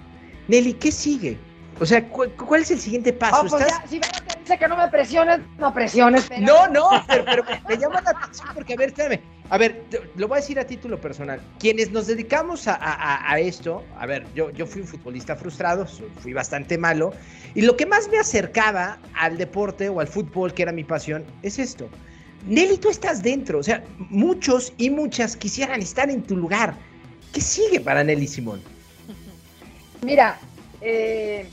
[0.49, 1.39] Nelly, ¿qué sigue?
[1.81, 3.37] O sea, ¿cu- ¿cuál, es el siguiente paso?
[3.43, 6.26] Oh, pues ¿Estás- ya, si Vero te dice que no me presiones, no presiones.
[6.28, 9.20] pero- No, no, pero, pero me, llama la atención porque, a ver, espérame.
[9.51, 11.40] A ver, te- lo voy a decir a título personal.
[11.59, 15.36] Quienes nos dedicamos a, a- a- a esto, a ver, yo, yo fui un futbolista
[15.36, 15.86] frustrado,
[16.20, 17.12] fui bastante malo,
[17.55, 21.24] y lo que más me acercaba al deporte o al fútbol, que era mi pasión,
[21.43, 21.88] es esto.
[22.47, 26.74] Nelly, tú estás dentro, o sea, muchos y muchas quisieran estar en tu lugar.
[27.32, 28.61] ¿Qué sigue para Nelly Simón?
[30.03, 30.38] Mira,
[30.80, 31.49] eh,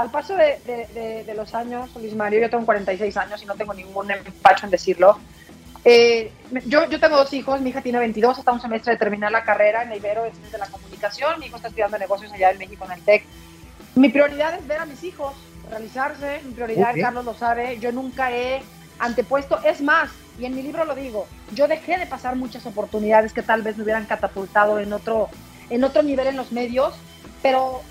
[0.00, 3.46] al paso de, de- de- de los años, Luis Mario, yo tengo 46 años y
[3.46, 5.18] no tengo ningún empacho en decirlo.
[5.84, 6.30] Eh,
[6.66, 9.44] yo, yo tengo dos hijos, mi hija tiene 22, está un semestre de terminar la
[9.44, 12.58] carrera en el Ibero, es de la comunicación, mi hijo está estudiando negocios allá en
[12.58, 13.24] México en el TEC.
[13.94, 15.34] Mi prioridad es ver a mis hijos
[15.70, 17.00] realizarse, mi prioridad, Ok.
[17.00, 18.62] Carlos lo sabe, yo nunca he
[18.98, 23.32] antepuesto, es más, y en mi libro lo digo, yo dejé de pasar muchas oportunidades
[23.32, 25.28] que tal vez me hubieran catapultado en otro,
[25.70, 26.94] en otro nivel en los medios,
[27.42, 27.82] pero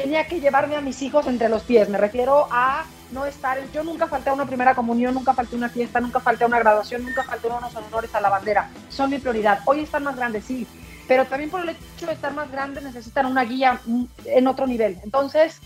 [0.00, 1.88] tenía que llevarme a mis hijos entre los pies.
[1.88, 3.58] Me refiero a no estar.
[3.72, 6.46] Yo nunca falté a una primera comunión, nunca falté a una fiesta, nunca falté a
[6.46, 8.70] una graduación, nunca falté a unos honores a la bandera.
[8.88, 9.60] Son mi prioridad.
[9.64, 10.66] Hoy están más grandes, sí,
[11.08, 14.66] pero también por el hecho de estar más grandes necesitan una guía mm, en otro
[14.66, 14.98] nivel.
[15.04, 15.60] Entonces,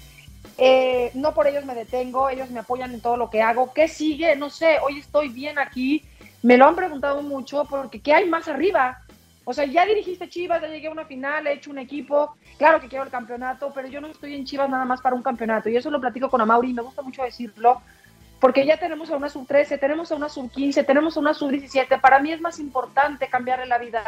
[0.59, 3.73] eh, no por ellos me detengo, ellos me apoyan en todo lo que hago.
[3.73, 4.37] ¿Qué sigue?
[4.37, 6.05] No sé, hoy estoy bien aquí.
[6.43, 9.03] Me lo han preguntado mucho porque ¿qué hay más arriba?
[9.45, 12.81] O sea, ya dirigiste Chivas, ya llegué a una final, he hecho un equipo, claro
[12.81, 15.69] que quiero el campeonato, pero yo no estoy en Chivas nada más para un campeonato.
[15.69, 17.81] Y eso lo platico con Amauri me gusta mucho decirlo,
[18.39, 22.01] porque ya tenemos a una sub-13, tenemos a una sub-15, tenemos a una sub-17.
[22.01, 24.03] Para mí es más importante cambiarle la vida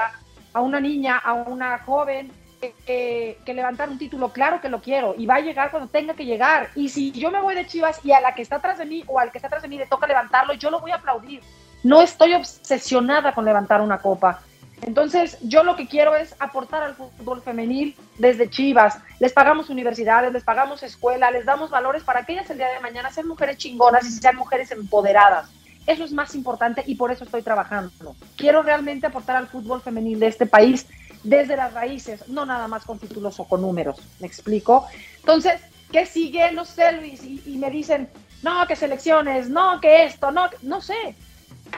[0.53, 2.31] a una niña, a una joven,
[2.61, 4.29] que, que- que levantar un título.
[4.33, 6.69] Claro que lo quiero y va a llegar cuando tenga que llegar.
[6.77, 9.03] Y si yo me voy de Chivas y a la que está atrás de mí
[9.09, 11.41] o al que está atrás de mí le toca levantarlo, yo lo voy a aplaudir.
[11.83, 14.41] No estoy obsesionada con levantar una copa.
[14.83, 18.99] Entonces, yo lo que quiero es aportar al fútbol femenil desde Chivas.
[19.21, 22.81] Les pagamos universidades, les pagamos escuela, les damos valores para que ellas el día de
[22.81, 25.49] mañana sean mujeres chingonas y sean mujeres empoderadas.
[25.87, 28.17] Eso es más importante y por eso estoy trabajando.
[28.37, 30.87] Quiero realmente aportar al fútbol femenil de este país
[31.23, 34.01] desde las raíces, no nada más con títulos o con números.
[34.19, 34.87] ¿Me explico?
[35.21, 35.61] Entonces,
[35.93, 36.51] ¿qué sigue?
[36.53, 37.23] No sé, Luis.
[37.25, 38.09] Y, y me dicen,
[38.43, 41.15] no, que selecciones, no, que esto, no, no sé.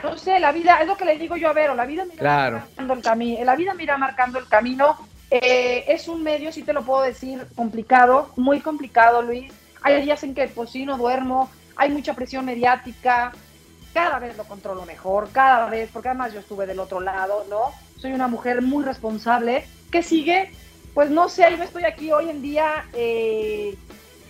[0.05, 2.13] No sé, la vida, es lo que le digo yo a Vero, la vida me
[2.13, 2.59] irá Claro.
[2.59, 4.97] marcando el camino, la vida me irá marcando el camino.
[5.31, 9.51] Eh, es un medio, sí te lo puedo decir, complicado, muy complicado, Luis.
[9.81, 13.31] Hay días en que pues sí no duermo, hay mucha presión mediática,
[13.93, 17.71] cada vez lo controlo mejor, cada vez, porque además yo estuve del otro lado, ¿no?
[17.97, 19.65] Soy una mujer muy responsable.
[19.91, 20.51] ¿Qué sigue?
[20.93, 23.75] Pues no sé, yo estoy aquí hoy en día eh,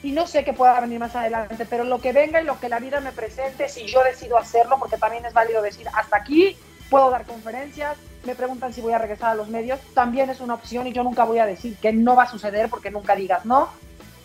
[0.05, 2.69] y no sé qué pueda venir más adelante, pero lo que venga y lo que
[2.69, 6.55] la vida me presente, si yo decido hacerlo, porque también es válido decir hasta aquí,
[6.91, 10.53] puedo dar conferencias, me preguntan si voy a regresar a los medios, también es una
[10.53, 13.45] opción y yo nunca voy a decir que no va a suceder porque nunca digas
[13.45, 13.67] no.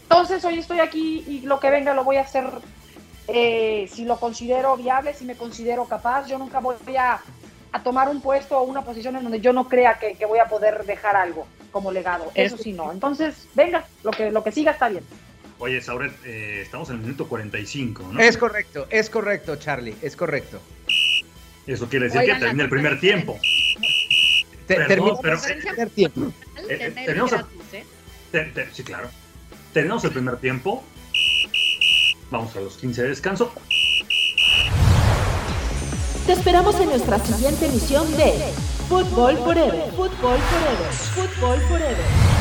[0.02, 2.44] Entonces hoy estoy aquí y lo que venga lo voy a hacer
[3.28, 6.26] eh, si lo considero viable, si me considero capaz.
[6.26, 7.22] Yo nunca voy a,
[7.72, 10.40] a tomar un puesto o una posición en donde yo no crea que, que voy
[10.40, 12.30] a poder dejar algo como legado.
[12.34, 12.92] Eso sí no.
[12.92, 15.04] Entonces, venga, lo que, lo que siga está bien.
[15.60, 18.18] Oye, Sauret, eh, estamos en el minuto 45, ¿no?
[18.20, 20.58] Es correcto, es correcto, Charlie, es correcto.
[21.66, 23.38] Eso quiere decir Oigan, que termina el primer tiempo.
[24.66, 26.20] Te- Perdón, terminamos pero- el primer tiempo.
[26.56, 26.94] Eh, eh,
[27.72, 27.84] ¿eh?
[28.32, 29.10] Te- te- sí, claro.
[29.74, 30.82] Terminamos el primer tiempo.
[32.30, 33.52] Vamos a los 15 de descanso.
[36.26, 38.32] Te esperamos en nuestra siguiente emisión de
[38.88, 39.90] Fútbol Forever.
[39.90, 40.92] Fútbol Forever.
[41.14, 42.39] Fútbol Forever.